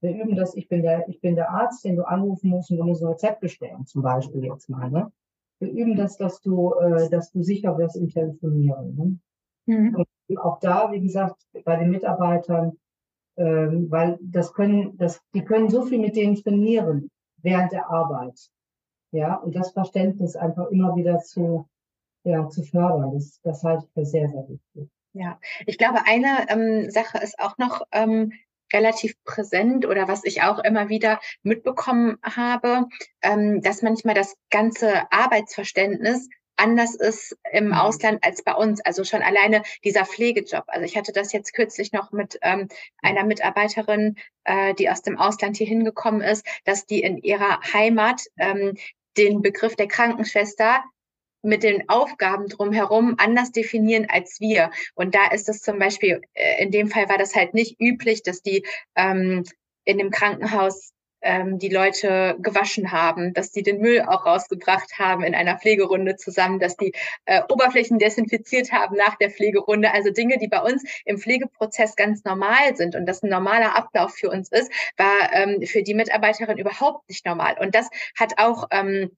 Wir 0.00 0.14
üben 0.14 0.35
das, 0.35 0.57
ich 0.57 0.68
bin 0.68 0.83
der, 0.83 1.07
ich 1.09 1.20
bin 1.20 1.35
der 1.35 1.50
Arzt, 1.50 1.85
den 1.85 1.96
du 1.96 2.09
anrufen 2.09 2.50
musst 2.50 2.70
und 2.70 2.78
du 2.78 2.85
musst 2.85 3.02
ein 3.02 3.09
Rezept 3.09 3.40
bestellen, 3.40 3.85
zum 3.87 4.02
Beispiel 4.02 4.44
jetzt 4.44 4.70
mal. 4.70 4.90
Ne? 4.90 5.12
Wir 5.64 5.72
üben 5.72 5.96
das, 5.96 6.16
dass 6.16 6.40
du, 6.40 6.74
äh, 6.74 7.09
dass 7.11 7.31
du 7.33 7.42
sicher 7.42 7.77
wirst 7.79 7.96
im 7.96 8.09
Telefonieren. 8.09 8.94
Ne? 8.94 9.18
Mhm. 9.66 9.94
Und 9.96 10.38
auch 10.38 10.59
da, 10.61 10.92
wie 10.92 11.00
gesagt, 11.00 11.37
bei 11.64 11.77
den 11.77 11.90
Mitarbeitern, 11.90 12.77
ähm, 13.37 13.90
weil 13.90 14.18
das 14.20 14.53
können, 14.53 14.96
das, 14.96 15.20
die 15.35 15.44
können 15.44 15.68
so 15.68 15.83
viel 15.83 15.98
mit 15.98 16.16
denen 16.16 16.37
trainieren 16.37 17.11
während 17.38 17.72
der 17.72 17.90
Arbeit. 17.90 18.38
Ja, 19.11 19.37
und 19.37 19.55
das 19.55 19.72
Verständnis 19.72 20.35
einfach 20.37 20.70
immer 20.70 20.96
wieder 20.96 21.20
zu, 21.20 21.68
ja, 22.24 22.48
zu 22.48 22.62
fördern, 22.62 23.12
das, 23.12 23.40
das 23.42 23.62
halte 23.62 23.85
ich 23.87 23.92
für 23.92 24.05
sehr, 24.05 24.29
sehr 24.29 24.48
wichtig. 24.48 24.90
Ja, 25.12 25.38
ich 25.66 25.79
glaube, 25.79 26.00
eine 26.07 26.48
ähm, 26.48 26.90
Sache 26.90 27.18
ist 27.18 27.38
auch 27.38 27.57
noch, 27.57 27.83
ähm, 27.92 28.33
relativ 28.74 29.14
präsent 29.24 29.87
oder 29.87 30.08
was 30.08 30.24
ich 30.24 30.42
auch 30.42 30.58
immer 30.58 30.88
wieder 30.88 31.20
mitbekommen 31.42 32.18
habe, 32.22 32.88
ähm, 33.22 33.62
dass 33.62 33.82
manchmal 33.82 34.14
das 34.14 34.37
ganze 34.50 35.10
Arbeitsverständnis 35.10 36.28
anders 36.56 36.94
ist 36.94 37.37
im 37.52 37.66
mhm. 37.66 37.74
Ausland 37.74 38.24
als 38.24 38.42
bei 38.42 38.54
uns. 38.54 38.80
Also 38.80 39.04
schon 39.04 39.22
alleine 39.22 39.62
dieser 39.84 40.04
Pflegejob. 40.04 40.64
Also 40.66 40.84
ich 40.84 40.96
hatte 40.96 41.12
das 41.12 41.32
jetzt 41.32 41.52
kürzlich 41.52 41.92
noch 41.92 42.12
mit 42.12 42.38
ähm, 42.42 42.68
einer 43.02 43.24
Mitarbeiterin, 43.24 44.16
äh, 44.44 44.74
die 44.74 44.90
aus 44.90 45.02
dem 45.02 45.18
Ausland 45.18 45.56
hier 45.56 45.66
hingekommen 45.66 46.20
ist, 46.20 46.46
dass 46.64 46.87
die 46.87 47.02
in 47.02 47.18
ihrer 47.18 47.60
Heimat 47.72 48.22
ähm, 48.38 48.76
den 49.16 49.42
Begriff 49.42 49.76
der 49.76 49.88
Krankenschwester 49.88 50.82
mit 51.44 51.62
den 51.62 51.88
Aufgaben 51.88 52.48
drumherum 52.48 53.14
anders 53.18 53.52
definieren 53.52 54.07
als 54.09 54.40
wir. 54.40 54.70
Und 54.94 55.14
da 55.14 55.30
ist 55.33 55.48
es 55.48 55.62
zum 55.62 55.78
Beispiel, 55.78 56.20
äh, 56.35 56.62
in 56.62 56.70
dem 56.70 56.88
Fall 56.88 57.09
war 57.09 57.18
das 57.18 57.35
halt 57.35 57.54
nicht 57.54 57.80
üblich, 57.80 58.22
dass 58.22 58.42
die 58.42 58.64
ähm, 58.96 59.44
in 59.85 59.98
dem 59.98 60.11
Krankenhaus 60.11 60.94
ähm, 61.24 61.59
die 61.59 61.68
Leute 61.68 62.37
gewaschen 62.38 62.92
haben, 62.92 63.33
dass 63.33 63.50
die 63.50 63.62
den 63.62 63.80
Müll 63.80 64.02
auch 64.02 64.26
rausgebracht 64.26 64.98
haben 64.98 65.24
in 65.24 65.35
einer 65.35 65.59
Pflegerunde 65.59 66.16
zusammen, 66.16 66.61
dass 66.61 66.76
die 66.76 66.92
äh, 67.24 67.42
Oberflächen 67.48 67.98
desinfiziert 67.98 68.72
haben 68.72 68.96
nach 68.96 69.16
der 69.16 69.30
Pflegerunde. 69.30 69.92
Also 69.92 70.11
Dinge, 70.11 70.38
die 70.38 70.48
bei 70.48 70.61
uns 70.61 70.85
im 71.04 71.18
Pflegeprozess 71.18 71.96
ganz 71.96 72.24
normal 72.24 72.76
sind 72.76 72.94
und 72.94 73.07
das 73.07 73.22
ein 73.22 73.30
normaler 73.30 73.74
Ablauf 73.74 74.14
für 74.14 74.30
uns 74.30 74.52
ist, 74.52 74.70
war 74.96 75.33
ähm, 75.33 75.62
für 75.66 75.83
die 75.83 75.94
Mitarbeiterin 75.94 76.59
überhaupt 76.59 77.09
nicht 77.09 77.24
normal. 77.26 77.57
Und 77.59 77.74
das 77.74 77.88
hat 78.18 78.35
auch 78.37 78.68
ähm, 78.70 79.11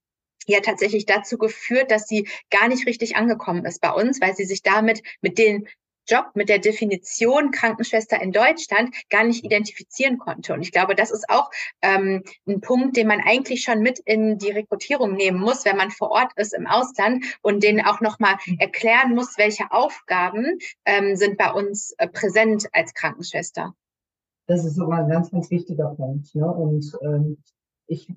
ja 0.47 0.61
tatsächlich 0.61 1.07
dazu 1.07 1.39
geführt, 1.39 1.91
dass 1.91 2.07
sie 2.07 2.29
gar 2.51 2.69
nicht 2.69 2.87
richtig 2.87 3.17
angekommen 3.17 3.65
ist 3.65 3.81
bei 3.81 3.91
uns, 3.91 4.21
weil 4.21 4.35
sie 4.35 4.45
sich 4.45 4.63
damit 4.63 5.03
mit 5.21 5.39
den 5.39 5.69
Job 6.09 6.31
mit 6.35 6.49
der 6.49 6.59
Definition 6.59 7.51
Krankenschwester 7.51 8.21
in 8.21 8.33
Deutschland 8.33 8.95
gar 9.11 9.25
nicht 9.25 9.45
identifizieren 9.45 10.19
konnte. 10.19 10.55
Und 10.55 10.63
ich 10.63 10.73
glaube, 10.73 10.95
das 10.95 11.11
ist 11.11 11.29
auch 11.29 11.51
ähm, 11.83 12.23
ein 12.47 12.61
Punkt, 12.61 12.97
den 12.97 13.09
man 13.09 13.21
eigentlich 13.21 13.63
schon 13.63 13.81
mit 13.81 13.99
in 14.01 14.39
die 14.39 14.51
Rekrutierung 14.51 15.15
nehmen 15.15 15.41
muss, 15.41 15.65
wenn 15.65 15.77
man 15.77 15.91
vor 15.91 16.11
Ort 16.11 16.33
ist 16.37 16.55
im 16.55 16.67
Ausland 16.67 17.25
und 17.43 17.63
denen 17.63 17.85
auch 17.85 18.01
nochmal 18.01 18.37
erklären 18.59 19.15
muss, 19.15 19.37
welche 19.37 19.71
Aufgaben 19.73 20.59
ähm, 20.85 21.17
sind 21.17 21.37
bei 21.39 21.51
uns 21.51 21.93
äh, 21.99 22.09
präsent 22.09 22.69
als 22.73 22.95
Krankenschwester. 22.95 23.75
Das 24.47 24.65
ist 24.65 24.77
sogar 24.77 25.01
ein 25.01 25.09
ganz, 25.09 25.33
ganz 25.33 25.51
wichtiger 25.51 25.89
Punkt. 25.97 26.33
Ne? 26.37 26.47
Und 26.47 26.97
ähm, 27.03 27.39
ich 27.89 28.09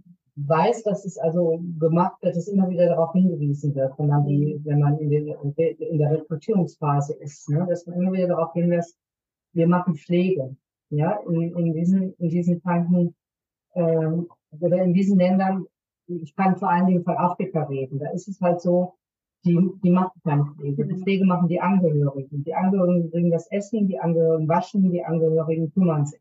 weiß, 0.48 0.84
dass 0.84 1.06
es 1.06 1.18
also 1.18 1.60
gemacht 1.80 2.22
wird, 2.22 2.36
dass 2.36 2.48
immer 2.48 2.70
wieder 2.70 2.88
darauf 2.88 3.14
hingewiesen 3.14 3.76
wird, 3.76 3.98
wenn 3.98 4.08
man 4.08 4.26
die, 4.26 4.60
wenn 4.64 4.80
man 4.80 4.98
in, 5.00 5.10
den, 5.10 5.28
in 5.28 5.98
der 5.98 6.12
Rekrutierungsphase 6.12 7.14
ist, 7.16 7.50
ne, 7.50 7.66
dass 7.68 7.86
man 7.86 8.00
immer 8.00 8.14
wieder 8.14 8.28
darauf 8.28 8.54
hinweist, 8.54 8.98
wir 9.54 9.68
machen 9.68 9.96
Pflege, 9.96 10.56
ja, 10.90 11.20
in, 11.28 11.56
in 11.56 11.74
diesen, 11.74 12.14
in 12.16 12.30
diesen 12.30 12.62
Kranken, 12.62 13.16
ähm, 13.74 14.28
oder 14.60 14.82
in 14.84 14.94
diesen 14.94 15.18
Ländern, 15.18 15.66
ich 16.08 16.36
kann 16.36 16.56
vor 16.56 16.70
allen 16.70 16.88
Dingen 16.88 17.04
von 17.04 17.18
Afrika 17.18 17.64
reden, 17.64 18.00
da 18.00 18.10
ist 18.12 18.28
es 18.28 18.40
halt 18.42 18.62
so, 18.62 18.94
die, 19.46 19.58
die 19.84 19.92
machen 19.92 20.20
keine 20.24 20.46
Pflege. 20.46 20.86
Die 20.86 21.02
Pflege 21.02 21.26
machen 21.26 21.48
die 21.48 21.62
Angehörigen. 21.62 22.44
Die 22.44 22.54
Angehörigen 22.54 23.10
bringen 23.10 23.32
das 23.32 23.48
Essen, 23.52 23.88
die 23.88 23.98
Angehörigen 23.98 24.50
waschen, 24.50 24.92
die 24.92 25.04
Angehörigen 25.04 25.72
kümmern 25.72 26.06
sich. 26.06 26.20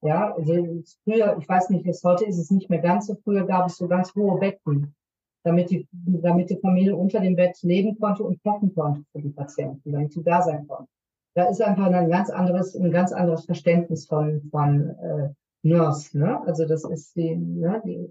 Ja, 0.00 0.32
also 0.34 0.82
früher, 1.04 1.36
ich 1.38 1.48
weiß 1.48 1.70
nicht, 1.70 1.84
jetzt 1.84 2.04
heute 2.04 2.24
ist 2.24 2.38
es 2.38 2.50
nicht 2.50 2.70
mehr 2.70 2.78
ganz 2.78 3.06
so, 3.06 3.16
früher 3.16 3.44
gab 3.46 3.66
es 3.66 3.76
so 3.76 3.88
ganz 3.88 4.14
hohe 4.14 4.38
Betten, 4.38 4.94
damit 5.42 5.70
die, 5.70 5.88
damit 5.92 6.50
die 6.50 6.58
Familie 6.58 6.94
unter 6.94 7.20
dem 7.20 7.34
Bett 7.34 7.58
leben 7.62 7.98
konnte 7.98 8.22
und 8.22 8.42
kochen 8.42 8.74
konnte 8.74 9.02
für 9.12 9.20
die 9.20 9.30
Patienten, 9.30 9.92
damit 9.92 10.12
sie 10.12 10.22
da 10.22 10.40
sein 10.42 10.66
konnten. 10.68 10.88
Da 11.34 11.44
ist 11.44 11.60
einfach 11.60 11.86
ein 11.86 12.10
ganz 12.10 12.30
anderes, 12.30 12.76
ein 12.76 12.90
ganz 12.90 13.12
anderes 13.12 13.44
Verständnis 13.44 14.06
von, 14.06 14.42
von 14.50 14.90
äh, 14.90 15.28
Nurse, 15.62 16.16
ne? 16.16 16.40
Also 16.46 16.66
das 16.66 16.84
ist 16.84 17.16
die, 17.16 17.34
ne, 17.34 17.82
die, 17.84 18.08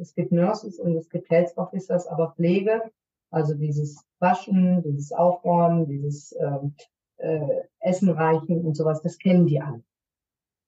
es 0.00 0.14
gibt 0.14 0.32
Nurses 0.32 0.78
und 0.78 0.96
es 0.96 1.08
gibt 1.08 1.30
Health 1.30 1.56
Officers, 1.56 2.06
aber 2.06 2.32
Pflege, 2.36 2.82
also 3.30 3.54
dieses 3.54 4.04
Waschen, 4.18 4.82
dieses 4.82 5.12
Aufräumen, 5.12 5.86
dieses 5.86 6.34
ähm, 6.38 6.74
äh, 7.16 7.62
Essen 7.80 8.10
reichen 8.10 8.64
und 8.64 8.76
sowas, 8.76 9.00
das 9.02 9.18
kennen 9.18 9.46
die 9.46 9.60
alle. 9.60 9.82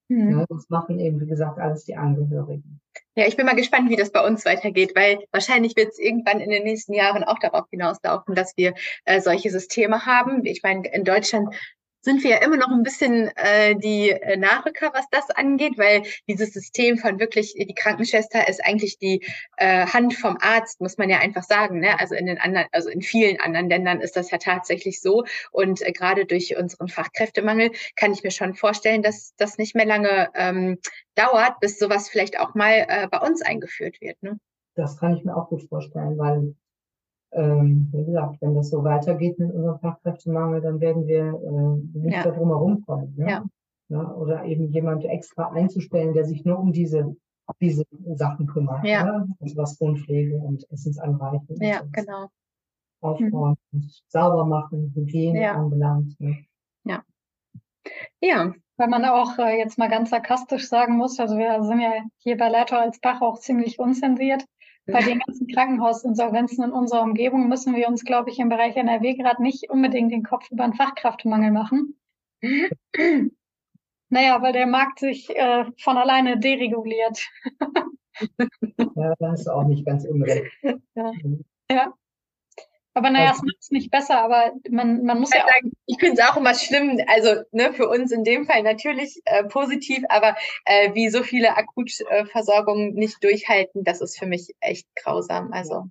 Mhm. 0.09 0.39
Ja, 0.39 0.47
das 0.49 0.69
machen 0.69 0.99
eben, 0.99 1.21
wie 1.21 1.27
gesagt, 1.27 1.59
alles 1.59 1.85
die 1.85 1.97
Angehörigen. 1.97 2.81
Ja, 3.15 3.27
ich 3.27 3.37
bin 3.37 3.47
mal 3.47 3.57
gespannt, 3.57 3.91
wie 3.91 3.97
das 3.97 4.13
bei 4.13 4.25
uns 4.25 4.45
weitergeht, 4.45 4.93
weil 4.95 5.19
wahrscheinlich 5.33 5.77
wird 5.77 5.89
es 5.89 5.99
irgendwann 5.99 6.41
in 6.41 6.51
den 6.51 6.63
nächsten 6.63 6.95
Jahren 6.95 7.25
auch 7.25 7.39
darauf 7.39 7.67
hinauslaufen, 7.71 8.35
dass 8.35 8.57
wir 8.57 8.75
äh, 9.05 9.21
solche 9.21 9.51
Systeme 9.51 10.07
haben. 10.07 10.45
Ich 10.45 10.63
meine, 10.63 10.89
in 10.93 11.05
Deutschland 11.05 11.55
sind 12.01 12.23
wir 12.23 12.31
ja 12.31 12.37
immer 12.39 12.57
noch 12.57 12.71
ein 12.71 12.83
bisschen 12.83 13.31
äh, 13.37 13.75
die 13.77 14.11
äh, 14.11 14.37
Nachrücker, 14.37 14.91
was 14.95 15.07
das 15.11 15.31
angeht, 15.31 15.79
weil 15.79 16.03
dieses 16.29 16.53
System 16.53 16.97
von 16.99 17.19
wirklich, 17.19 17.55
die 17.55 17.75
Krankenschwester 17.75 18.49
ist 18.49 18.65
eigentlich 18.65 18.99
die 18.99 19.25
äh, 19.57 19.87
Hand 19.87 20.15
vom 20.15 20.39
Arzt, 20.41 20.81
muss 20.81 20.99
man 20.99 21.11
ja 21.11 21.19
einfach 21.19 21.43
sagen. 21.43 21.81
Ne? 21.81 21.99
Also 21.99 22.15
in 22.15 22.27
den 22.27 22.39
anderen, 22.39 22.69
also 22.73 22.89
in 22.89 23.03
vielen 23.03 23.41
anderen 23.41 23.69
Ländern 23.69 24.01
ist 24.01 24.17
das 24.17 24.31
ja 24.31 24.39
tatsächlich 24.39 25.01
so. 25.01 25.25
Und 25.51 25.83
äh, 25.83 25.93
gerade 25.93 26.25
durch 26.25 26.57
unseren 26.57 26.89
Fachkräftemangel 26.89 27.73
kann 27.97 28.13
ich 28.13 28.23
mir 28.23 28.31
schon 28.31 28.55
vorstellen, 28.55 29.03
dass 29.03 29.35
das 29.37 29.59
nicht 29.59 29.75
mehr 29.75 29.87
lange 29.87 30.31
ähm, 30.35 30.79
dauert, 31.15 31.61
bis 31.61 31.79
sowas 31.79 32.09
vielleicht 32.09 32.39
auch 32.39 32.55
mal 32.55 32.87
äh, 32.89 33.09
bei 33.11 33.19
uns 33.19 33.43
eingeführt 33.43 34.01
wird. 34.01 34.23
Ne? 34.23 34.39
Das 34.75 34.97
kann 34.99 35.17
ich 35.17 35.25
mir 35.25 35.37
auch 35.37 35.49
gut 35.49 35.69
vorstellen, 35.69 36.17
weil 36.17 36.55
ähm, 37.33 37.89
wie 37.93 38.05
gesagt, 38.05 38.41
wenn 38.41 38.55
das 38.55 38.71
so 38.71 38.83
weitergeht 38.85 39.39
mit 39.39 39.53
unserem 39.53 39.79
Fachkräftemangel, 39.81 40.61
dann 40.61 40.81
werden 40.81 41.07
wir 41.07 41.27
äh, 41.27 41.99
nicht 41.99 42.17
ja. 42.17 42.23
darum 42.23 42.49
herumkommen. 42.49 43.15
Ne? 43.17 43.31
Ja. 43.31 43.45
ja. 43.89 44.15
Oder 44.15 44.45
eben 44.45 44.71
jemand 44.73 45.05
extra 45.05 45.51
einzustellen, 45.51 46.15
der 46.15 46.25
sich 46.25 46.45
nur 46.45 46.59
um 46.59 46.73
diese, 46.73 47.15
diese 47.61 47.85
Sachen 48.15 48.47
kümmert. 48.47 48.85
Ja. 48.85 49.05
Ne? 49.05 49.29
Also 49.41 49.57
was 49.57 49.81
Wohnpflege 49.81 50.37
und 50.37 50.65
Essensanreichen. 50.71 51.57
Ja, 51.61 51.83
und 51.83 51.93
genau. 51.93 52.29
Aufbauen 53.01 53.57
mhm. 53.71 53.81
und 53.81 54.03
sauber 54.09 54.45
machen, 54.45 54.93
Hygiene 54.95 55.41
ja. 55.41 55.55
anbelangt. 55.55 56.19
Ne? 56.21 56.45
Ja. 56.85 57.03
Ja. 58.21 58.53
Weil 58.79 58.89
man 58.89 59.05
auch 59.05 59.37
äh, 59.39 59.59
jetzt 59.59 59.77
mal 59.77 59.89
ganz 59.89 60.11
sarkastisch 60.11 60.69
sagen 60.69 60.97
muss, 60.97 61.19
also 61.19 61.37
wir 61.37 61.65
sind 61.65 61.81
ja 61.81 61.95
hier 62.19 62.37
bei 62.37 62.49
Leiter 62.49 62.81
als 62.81 63.01
Bach 63.01 63.21
auch 63.21 63.41
ziemlich 63.41 63.81
unzensiert. 63.81 64.45
Bei 64.91 65.03
den 65.03 65.19
ganzen 65.21 65.47
Krankenhausinsolvenzen 65.49 66.65
in 66.65 66.73
unserer 66.73 67.03
Umgebung 67.03 67.49
müssen 67.49 67.77
wir 67.77 67.89
uns, 67.89 68.05
glaube 68.05 68.31
ich, 68.31 68.39
im 68.39 68.49
Bereich 68.49 68.77
NRW 68.77 69.15
gerade 69.15 69.43
nicht 69.43 69.69
unbedingt 69.71 70.11
den 70.13 70.23
Kopf 70.23 70.51
über 70.51 70.65
einen 70.65 70.75
Fachkräftemangel 70.75 71.51
machen. 71.51 71.99
naja, 74.09 74.41
weil 74.41 74.53
der 74.55 74.67
Markt 74.67 75.01
sich 75.01 75.29
äh, 75.37 75.67
von 75.79 75.99
alleine 75.99 76.39
dereguliert. 76.39 77.21
ja, 78.97 79.15
da 79.19 79.31
hast 79.31 79.47
du 79.47 79.51
auch 79.51 79.65
nicht 79.65 79.85
ganz 79.85 80.05
unrecht. 80.05 80.51
Ja. 80.95 81.13
ja. 81.71 81.95
Aber 82.95 83.11
naja, 83.11 83.31
es 83.33 83.43
macht 83.43 83.59
es 83.61 83.71
nicht 83.71 83.91
besser, 83.91 84.23
aber 84.23 84.53
man, 84.71 85.05
man 85.05 85.21
muss 85.21 85.33
ja 85.33 85.45
auch. 85.45 85.49
Sagen, 85.49 85.73
ich 85.87 85.99
finde 86.01 86.21
es 86.21 86.29
auch 86.29 86.37
immer 86.37 86.55
schlimm, 86.55 87.01
also 87.07 87.43
ne, 87.53 87.73
für 87.73 87.89
uns 87.89 88.11
in 88.11 88.25
dem 88.25 88.45
Fall 88.45 88.63
natürlich 88.63 89.21
äh, 89.25 89.45
positiv, 89.45 90.05
aber 90.09 90.37
äh, 90.65 90.95
wie 90.95 91.09
so 91.09 91.23
viele 91.23 91.57
Akutversorgungen 91.57 92.95
nicht 92.95 93.23
durchhalten, 93.23 93.85
das 93.85 94.01
ist 94.01 94.19
für 94.19 94.27
mich 94.27 94.53
echt 94.61 94.87
grausam. 94.97 95.53
Also 95.53 95.85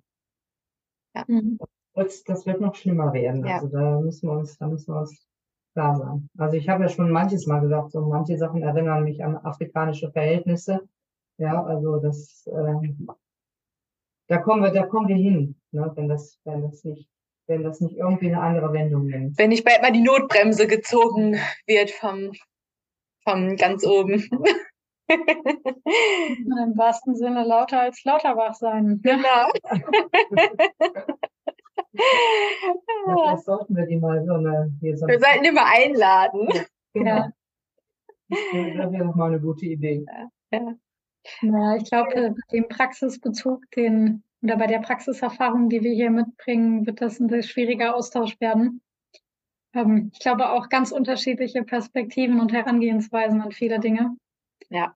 ja. 1.14 1.24
Mhm. 1.26 1.58
Das, 1.94 2.22
das 2.24 2.46
wird 2.46 2.60
noch 2.60 2.74
schlimmer 2.74 3.12
werden. 3.12 3.44
Ja. 3.44 3.54
Also 3.54 3.68
da 3.68 4.00
müssen 4.00 4.28
wir 4.28 4.36
uns, 4.36 4.58
da 4.58 4.66
müssen 4.66 4.92
wir 4.92 5.00
uns 5.00 5.26
klar 5.72 5.96
sein. 5.96 6.28
Also 6.38 6.56
ich 6.56 6.68
habe 6.68 6.84
ja 6.84 6.88
schon 6.88 7.10
manches 7.10 7.46
Mal 7.46 7.60
gesagt, 7.60 7.92
so 7.92 8.00
manche 8.02 8.36
Sachen 8.36 8.62
erinnern 8.62 9.04
mich 9.04 9.24
an 9.24 9.36
afrikanische 9.36 10.10
Verhältnisse. 10.12 10.88
Ja, 11.38 11.62
also 11.64 11.98
das 11.98 12.46
äh, 12.46 13.06
da 14.28 14.38
kommen 14.38 14.62
wir, 14.62 14.70
da 14.70 14.86
kommen 14.86 15.08
wir 15.08 15.16
hin, 15.16 15.56
ne, 15.72 15.90
wenn 15.96 16.08
das, 16.08 16.38
wenn 16.44 16.62
das 16.62 16.84
nicht, 16.84 17.08
wenn 17.46 17.64
das 17.64 17.80
nicht 17.80 17.96
irgendwie 17.96 18.28
eine 18.28 18.40
andere 18.40 18.72
Wendung 18.72 19.06
nimmt. 19.06 19.36
Wenn 19.38 19.48
nicht 19.48 19.64
bald 19.64 19.82
mal 19.82 19.90
die 19.90 20.02
Notbremse 20.02 20.66
gezogen 20.66 21.40
wird 21.66 21.90
vom, 21.90 22.32
vom 23.24 23.56
ganz 23.56 23.84
oben. 23.86 24.28
Im 25.08 26.76
wahrsten 26.76 27.16
Sinne 27.16 27.44
lauter 27.44 27.80
als 27.80 28.04
Lauterbach 28.04 28.54
sein. 28.54 29.00
Genau. 29.02 29.50
ja, 33.06 33.36
sollten 33.38 33.74
wir 33.74 33.86
die 33.86 33.96
mal 33.96 34.22
so 34.26 34.34
eine. 34.34 34.70
So 34.96 35.06
wir 35.06 35.18
sollten 35.18 35.44
die 35.44 35.50
mal 35.50 35.64
einladen. 35.74 36.48
Ja, 36.52 36.64
genau. 36.92 37.16
Ja. 37.16 37.32
Das 38.28 38.92
wäre 38.92 39.06
doch 39.06 39.14
mal 39.14 39.30
eine 39.30 39.40
gute 39.40 39.64
Idee. 39.64 40.04
Ja. 40.06 40.28
ja. 40.58 40.74
Ja, 41.42 41.76
ich 41.76 41.84
glaube, 41.84 42.34
den 42.52 42.68
Praxisbezug, 42.68 43.70
den 43.72 44.22
oder 44.42 44.56
bei 44.56 44.66
der 44.66 44.78
Praxiserfahrung, 44.78 45.68
die 45.68 45.82
wir 45.82 45.92
hier 45.92 46.10
mitbringen, 46.10 46.86
wird 46.86 47.00
das 47.00 47.18
ein 47.18 47.28
sehr 47.28 47.42
schwieriger 47.42 47.96
Austausch 47.96 48.38
werden. 48.40 48.80
Ähm, 49.74 50.10
ich 50.12 50.20
glaube 50.20 50.50
auch 50.50 50.68
ganz 50.68 50.92
unterschiedliche 50.92 51.64
Perspektiven 51.64 52.40
und 52.40 52.52
Herangehensweisen 52.52 53.40
an 53.40 53.52
viele 53.52 53.80
Dinge. 53.80 54.16
Ja. 54.70 54.94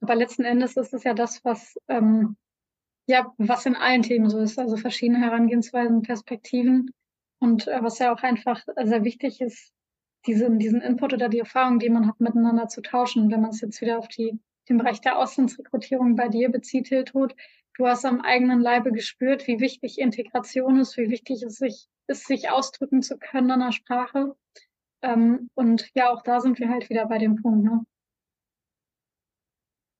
Aber 0.00 0.14
letzten 0.14 0.44
Endes 0.44 0.76
ist 0.76 0.92
es 0.92 1.04
ja 1.04 1.14
das, 1.14 1.42
was 1.44 1.76
ähm, 1.88 2.36
ja, 3.06 3.32
was 3.38 3.66
in 3.66 3.76
allen 3.76 4.02
Themen 4.02 4.30
so 4.30 4.38
ist, 4.38 4.58
also 4.58 4.76
verschiedene 4.76 5.20
Herangehensweisen, 5.20 6.02
Perspektiven 6.02 6.90
und 7.38 7.68
äh, 7.68 7.82
was 7.82 7.98
ja 7.98 8.12
auch 8.14 8.22
einfach 8.22 8.62
sehr 8.82 9.04
wichtig 9.04 9.40
ist, 9.40 9.72
diesen, 10.26 10.58
diesen 10.58 10.80
Input 10.80 11.12
oder 11.12 11.28
die 11.28 11.40
Erfahrung, 11.40 11.78
die 11.78 11.90
man 11.90 12.06
hat, 12.06 12.20
miteinander 12.20 12.68
zu 12.68 12.80
tauschen. 12.80 13.30
Wenn 13.30 13.42
man 13.42 13.50
es 13.50 13.60
jetzt 13.60 13.80
wieder 13.80 13.98
auf 13.98 14.08
die 14.08 14.38
den 14.68 14.78
Bereich 14.78 15.00
der 15.00 15.18
Auslandsrekrutierung 15.18 16.16
bei 16.16 16.28
dir 16.28 16.50
bezieht, 16.50 16.88
Hiltrud. 16.88 17.34
Du 17.76 17.86
hast 17.86 18.04
am 18.04 18.20
eigenen 18.20 18.60
Leibe 18.60 18.92
gespürt, 18.92 19.46
wie 19.46 19.60
wichtig 19.60 19.98
Integration 19.98 20.78
ist, 20.78 20.96
wie 20.96 21.10
wichtig 21.10 21.42
es 21.42 21.56
sich 21.56 21.88
ist, 22.06 22.26
sich 22.26 22.50
ausdrücken 22.50 23.02
zu 23.02 23.18
können 23.18 23.50
in 23.50 23.60
der 23.60 23.72
Sprache. 23.72 24.36
Ähm, 25.02 25.50
und 25.54 25.90
ja, 25.94 26.12
auch 26.12 26.22
da 26.22 26.40
sind 26.40 26.58
wir 26.58 26.68
halt 26.68 26.88
wieder 26.88 27.06
bei 27.06 27.18
dem 27.18 27.36
Punkt. 27.36 27.64
Ne? 27.64 27.84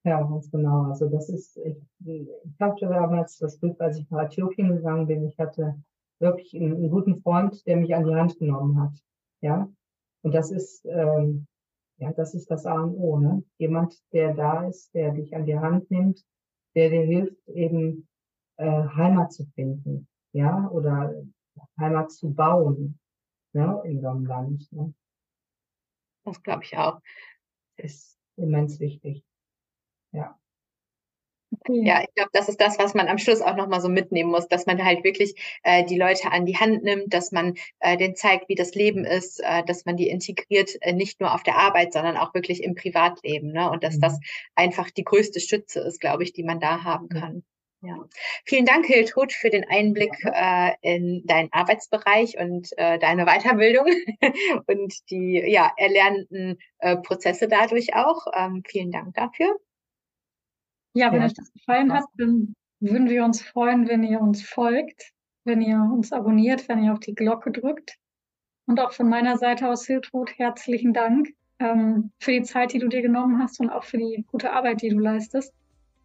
Ja, 0.05 0.23
ganz 0.23 0.51
genau. 0.51 0.83
Also 0.91 1.09
das 1.09 1.29
ist, 1.29 1.57
ich, 1.57 1.77
ich 2.05 2.61
hatte 2.61 2.87
damals 2.87 3.39
das 3.39 3.59
Glück, 3.59 3.81
als 3.81 3.99
ich 3.99 4.09
nach 4.11 4.25
Äthiopien 4.25 4.77
gegangen 4.77 5.07
bin, 5.07 5.27
ich 5.27 5.39
hatte 5.39 5.83
wirklich 6.21 6.55
einen, 6.55 6.77
einen, 6.77 6.91
guten 6.91 7.21
Freund, 7.23 7.67
der 7.67 7.77
mich 7.77 7.95
an 7.95 8.05
die 8.05 8.15
Hand 8.15 8.39
genommen 8.39 8.81
hat. 8.81 9.03
Ja. 9.41 9.69
Und 10.23 10.35
das 10.35 10.51
ist, 10.51 10.85
ähm, 10.87 11.47
ja, 11.99 12.13
das 12.13 12.35
ist 12.35 12.51
das 12.51 12.67
A 12.67 12.83
und 12.83 12.97
O, 12.97 13.19
ne? 13.19 13.45
Jemand, 13.59 14.01
der 14.13 14.35
da 14.35 14.67
ist, 14.67 14.95
der 14.95 15.13
dich 15.13 15.35
an 15.35 15.47
die 15.47 15.59
Hand 15.59 15.91
nimmt, 15.91 16.25
der 16.75 16.91
dir 16.91 17.03
hilft, 17.03 17.49
eben 17.49 18.09
äh, 18.57 18.65
Heimat 18.89 19.33
zu 19.33 19.45
finden, 19.55 20.09
ja, 20.33 20.69
oder 20.71 21.15
Heimat 21.79 22.13
zu 22.13 22.33
bauen, 22.33 22.99
ne, 23.53 23.81
in 23.85 24.01
so 24.01 24.09
einem 24.09 24.27
Land. 24.27 24.71
Ne? 24.73 24.93
Das 26.25 26.43
glaube 26.43 26.65
ich 26.65 26.77
auch. 26.77 27.01
Ist 27.77 28.19
immens 28.37 28.81
wichtig. 28.81 29.25
Ja. 30.13 30.39
Ja, 31.69 32.03
ich 32.03 32.15
glaube, 32.15 32.31
das 32.33 32.49
ist 32.49 32.61
das, 32.61 32.79
was 32.79 32.95
man 32.95 33.09
am 33.09 33.19
Schluss 33.19 33.41
auch 33.41 33.57
nochmal 33.57 33.81
so 33.81 33.89
mitnehmen 33.89 34.31
muss, 34.31 34.49
dass 34.49 34.67
man 34.67 34.85
halt 34.85 35.05
wirklich 35.05 35.35
äh, 35.63 35.85
die 35.85 35.99
Leute 35.99 36.33
an 36.33 36.47
die 36.47 36.57
Hand 36.57 36.83
nimmt, 36.83 37.13
dass 37.13 37.33
man 37.33 37.55
äh, 37.81 37.97
denen 37.97 38.17
zeigt, 38.17 38.49
wie 38.49 38.55
das 38.55 38.75
Leben 38.75 39.05
ist, 39.05 39.41
äh, 39.41 39.63
dass 39.65 39.85
man 39.85 39.97
die 39.97 40.09
integriert, 40.09 40.71
äh, 40.81 40.93
nicht 40.93 41.21
nur 41.21 41.35
auf 41.35 41.43
der 41.43 41.57
Arbeit, 41.57 41.93
sondern 41.93 42.17
auch 42.17 42.35
wirklich 42.35 42.63
im 42.63 42.75
Privatleben. 42.75 43.53
Ne? 43.53 43.71
Und 43.71 43.85
dass 43.85 43.97
mhm. 43.97 44.01
das 44.01 44.19
einfach 44.55 44.91
die 44.91 45.05
größte 45.05 45.41
Stütze 45.41 45.81
ist, 45.81 46.01
glaube 46.01 46.23
ich, 46.23 46.33
die 46.33 46.45
man 46.45 46.61
da 46.61 46.85
haben 46.85 47.09
kann. 47.09 47.45
Ja. 47.85 47.99
Vielen 48.47 48.65
Dank, 48.65 48.87
Hiltrud, 48.87 49.33
für 49.33 49.51
den 49.51 49.65
Einblick 49.69 50.15
äh, 50.25 50.73
in 50.81 51.27
deinen 51.27 51.53
Arbeitsbereich 51.53 52.39
und 52.39 52.71
äh, 52.79 52.99
deine 52.99 53.27
Weiterbildung 53.27 53.87
und 54.67 55.11
die 55.11 55.43
ja, 55.47 55.71
erlernten 55.77 56.59
äh, 56.79 56.97
Prozesse 56.97 57.47
dadurch 57.47 57.95
auch. 57.95 58.27
Ähm, 58.35 58.63
vielen 58.67 58.91
Dank 58.91 59.15
dafür. 59.15 59.55
Ja, 60.95 61.13
wenn 61.13 61.21
ja. 61.21 61.27
euch 61.27 61.35
das 61.35 61.53
gefallen 61.53 61.93
hat, 61.93 62.05
dann 62.17 62.55
würden 62.81 63.09
wir 63.09 63.25
uns 63.25 63.43
freuen, 63.43 63.89
wenn 63.89 64.03
ihr 64.03 64.21
uns 64.21 64.43
folgt, 64.43 65.13
wenn 65.45 65.61
ihr 65.61 65.79
uns 65.79 66.13
abonniert, 66.13 66.69
wenn 66.69 66.83
ihr 66.83 66.93
auf 66.93 67.01
die 67.01 67.15
Glocke 67.15 67.51
drückt. 67.51 67.97
Und 68.67 68.81
auch 68.81 68.93
von 68.93 69.09
meiner 69.09 69.37
Seite 69.37 69.69
aus, 69.69 69.87
Hiltrud, 69.87 70.39
herzlichen 70.39 70.95
Dank 70.95 71.29
ähm, 71.59 72.11
für 72.19 72.33
die 72.33 72.43
Zeit, 72.43 72.73
die 72.73 72.79
du 72.79 72.89
dir 72.89 73.03
genommen 73.03 73.43
hast 73.43 73.61
und 73.61 73.71
auch 73.71 73.85
für 73.85 73.99
die 73.99 74.25
gute 74.31 74.53
Arbeit, 74.53 74.83
die 74.83 74.89
du 74.89 74.99
leistest. 74.99 75.53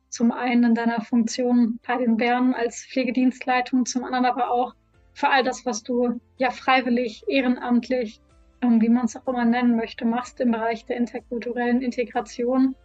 Zum 0.09 0.31
einen 0.31 0.63
in 0.63 0.75
deiner 0.75 1.01
Funktion 1.01 1.79
bei 1.85 1.97
den 1.97 2.17
Bären 2.17 2.53
als 2.53 2.85
Pflegedienstleitung, 2.85 3.85
zum 3.85 4.03
anderen 4.03 4.25
aber 4.25 4.49
auch 4.49 4.73
für 5.13 5.29
all 5.29 5.43
das, 5.43 5.65
was 5.65 5.83
du 5.83 6.19
ja 6.37 6.49
freiwillig, 6.49 7.23
ehrenamtlich, 7.27 8.21
ähm, 8.61 8.81
wie 8.81 8.89
man 8.89 9.05
es 9.05 9.15
auch 9.15 9.27
immer 9.27 9.45
nennen 9.45 9.75
möchte, 9.75 10.05
machst 10.05 10.39
im 10.41 10.51
Bereich 10.51 10.85
der 10.85 10.97
interkulturellen 10.97 11.81
Integration 11.81 12.75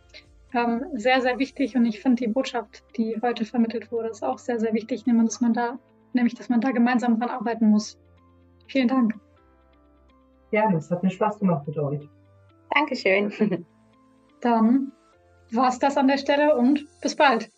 ähm, 0.55 0.87
sehr, 0.95 1.21
sehr 1.21 1.39
wichtig 1.39 1.77
und 1.77 1.85
ich 1.87 2.01
finde 2.01 2.25
die 2.25 2.31
Botschaft, 2.31 2.85
die 2.97 3.19
heute 3.23 3.45
vermittelt 3.45 3.91
wurde, 3.93 4.09
ist 4.09 4.23
auch 4.23 4.39
sehr, 4.39 4.59
sehr 4.59 4.73
wichtig, 4.73 5.07
nämlich 5.07 5.29
dass 5.29 5.41
man 5.41 5.53
da, 5.53 5.79
nämlich, 6.13 6.35
dass 6.35 6.49
man 6.49 6.61
da 6.61 6.71
gemeinsam 6.71 7.19
dran 7.19 7.31
arbeiten 7.31 7.71
muss. 7.71 7.99
Vielen 8.67 8.89
Dank. 8.89 9.15
Gerne, 10.51 10.79
es 10.79 10.91
hat 10.91 11.03
mir 11.03 11.11
Spaß 11.11 11.39
gemacht 11.39 11.67
mit 11.67 11.77
euch. 11.79 12.09
Dankeschön. 12.75 13.67
Dann 14.41 14.93
war 15.53 15.69
es 15.69 15.79
das 15.79 15.97
an 15.97 16.09
der 16.09 16.19
Stelle 16.19 16.57
und 16.57 16.87
bis 17.01 17.17
bald. 17.17 17.51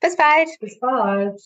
Bis 0.00 0.16
bald. 0.16 0.48
Bis 0.60 0.78
bald. 0.78 1.40